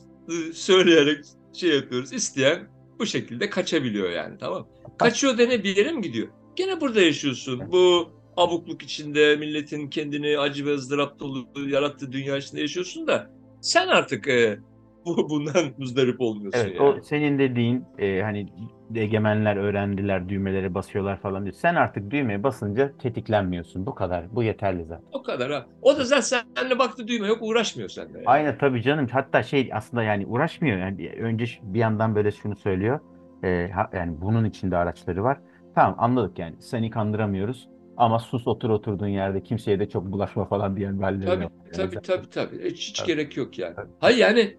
söyleyerek 0.54 1.26
şey 1.54 1.76
yapıyoruz. 1.76 2.14
İsteyen 2.14 2.68
bu 3.00 3.06
şekilde 3.06 3.50
kaçabiliyor 3.50 4.10
yani 4.10 4.38
tamam. 4.38 4.68
Kaçıyor 4.98 5.38
dene 5.38 5.64
bir 5.64 5.76
yere 5.78 5.92
mi 5.92 6.02
gidiyor? 6.02 6.28
Gene 6.56 6.82
burada 6.82 7.02
yaşıyorsun. 7.02 7.72
Bu 7.72 8.10
abukluk 8.38 8.82
içinde 8.82 9.36
milletin 9.36 9.90
kendini 9.90 10.40
acı 10.40 10.66
ve 10.66 10.74
ızdırap 10.74 11.20
dolu 11.20 11.48
yarattığı 11.70 12.12
dünya 12.12 12.38
içinde 12.38 12.62
yaşıyorsun 12.62 13.08
da 13.08 13.32
sen 13.62 13.88
artık 13.88 14.28
e, 14.28 14.60
bundan 15.30 15.66
muzdarip 15.78 16.22
olmuyorsun 16.22 16.60
Evet, 16.60 16.76
yani. 16.80 16.90
o 16.90 17.02
senin 17.02 17.40
dediğin 17.40 17.86
e, 18.00 18.22
hani 18.22 18.48
egemenler 18.96 19.56
öğrendiler, 19.56 20.30
düğmelere 20.30 20.74
basıyorlar 20.74 21.20
falan 21.22 21.44
diyor. 21.44 21.54
Sen 21.54 21.76
artık 21.76 22.12
düğmeye 22.12 22.44
basınca 22.44 22.92
tetiklenmiyorsun. 22.98 23.86
Bu 23.86 23.96
kadar. 23.96 24.36
Bu 24.36 24.44
yeterli 24.44 24.84
zaten. 24.86 25.06
O 25.14 25.24
kadar 25.24 25.52
ha. 25.52 25.66
O 25.82 25.98
da 25.98 26.04
zaten 26.04 26.42
seninle 26.56 26.80
baktı 26.80 27.08
düğme 27.08 27.28
yok 27.28 27.38
uğraşmıyor 27.42 27.90
seninle. 27.90 28.18
yani. 28.18 28.28
Aynen 28.28 28.58
tabii 28.58 28.82
canım. 28.82 29.08
Hatta 29.12 29.44
şey 29.44 29.70
aslında 29.74 30.04
yani 30.04 30.26
uğraşmıyor. 30.26 30.78
Yani 30.78 31.10
önce 31.20 31.46
bir 31.64 31.80
yandan 31.80 32.16
böyle 32.16 32.32
şunu 32.32 32.56
söylüyor. 32.56 33.00
E, 33.44 33.70
ha- 33.74 33.90
yani 33.94 34.22
bunun 34.22 34.46
içinde 34.46 34.78
araçları 34.78 35.24
var. 35.24 35.38
Tamam 35.76 35.96
anladık 35.98 36.40
yani. 36.40 36.56
Seni 36.60 36.90
kandıramıyoruz. 36.90 37.70
Ama 37.98 38.20
sus 38.20 38.48
otur 38.48 38.70
oturduğun 38.70 39.08
yerde 39.08 39.44
kimseye 39.44 39.80
de 39.80 39.90
çok 39.90 40.06
bulaşma 40.06 40.46
falan 40.46 40.76
diyen 40.78 41.00
bir 41.00 41.04
halleri 41.04 41.26
Tabii 41.26 41.44
yok. 41.44 41.52
Yani 41.66 41.72
tabii 41.76 41.96
zaten- 41.96 42.16
tabii 42.16 42.30
tabii. 42.30 42.66
Hiç, 42.72 42.90
hiç 42.90 43.00
Tabii. 43.00 43.08
gerek 43.08 43.38
yok 43.38 43.60
yani. 43.60 43.76
Tabii. 43.76 43.90
Hayır 44.00 44.18
yani 44.18 44.58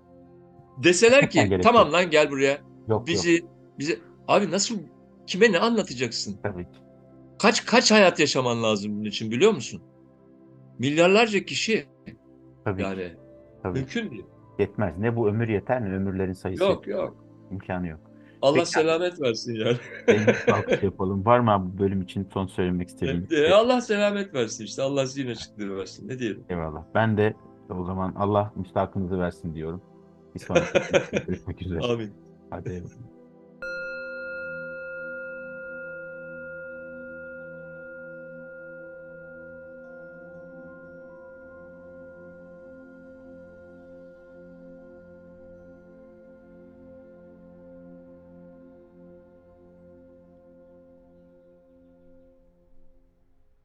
deseler 0.82 1.30
ki 1.30 1.48
gerek 1.48 1.62
tamam 1.62 1.84
yok. 1.86 1.92
lan 1.94 2.10
gel 2.10 2.30
buraya. 2.30 2.50
Yok 2.52 2.60
yok 2.88 3.06
Bizi 3.06 3.44
bizi 3.78 4.00
abi 4.28 4.50
nasıl 4.50 4.78
kime 5.26 5.52
ne 5.52 5.58
anlatacaksın? 5.58 6.36
tabii 6.42 6.62
ki. 6.64 6.78
Kaç 7.38 7.66
kaç 7.66 7.92
hayat 7.92 8.20
yaşaman 8.20 8.62
lazım 8.62 8.92
bunun 8.96 9.04
için 9.04 9.30
biliyor 9.30 9.52
musun? 9.52 9.82
Milyarlarca 10.78 11.44
kişi 11.44 11.86
Tabii 12.64 12.82
yani 12.82 13.12
tabii. 13.62 13.78
mümkün 13.78 14.10
değil. 14.10 14.24
Yetmez. 14.58 14.98
Ne 14.98 15.16
bu 15.16 15.28
ömür 15.28 15.48
yeter 15.48 15.84
ne 15.84 15.94
ömürlerin 15.94 16.32
sayısı 16.32 16.64
Yok 16.64 16.86
yok. 16.86 17.16
imkanı 17.50 17.88
yok. 17.88 18.00
Allah 18.42 18.54
Peki. 18.56 18.68
selamet 18.70 19.20
versin 19.20 19.54
yani. 19.54 19.76
Yapalım. 20.82 21.24
Var 21.24 21.40
mı 21.40 21.52
abi 21.52 21.66
bu 21.74 21.78
bölüm 21.78 22.02
için 22.02 22.28
son 22.34 22.46
söylemek 22.46 22.88
istediğin? 22.88 23.30
bir 23.30 23.36
E, 23.36 23.46
şey? 23.46 23.52
Allah 23.52 23.80
selamet 23.80 24.34
versin 24.34 24.64
işte. 24.64 24.82
Allah 24.82 25.06
zihin 25.06 25.30
açıklığı 25.30 25.76
versin. 25.76 26.08
Ne 26.08 26.18
diyelim? 26.18 26.44
Eyvallah. 26.48 26.82
Ben 26.94 27.16
de 27.16 27.34
o 27.80 27.84
zaman 27.84 28.14
Allah 28.16 28.52
müstahakınızı 28.56 29.18
versin 29.18 29.54
diyorum. 29.54 29.82
Bir 30.34 30.40
sonraki 30.40 31.26
görüşmek 31.26 31.62
üzere. 31.62 31.80
Amin. 31.80 32.12
Hadi 32.50 32.68
eyvallah. 32.68 33.13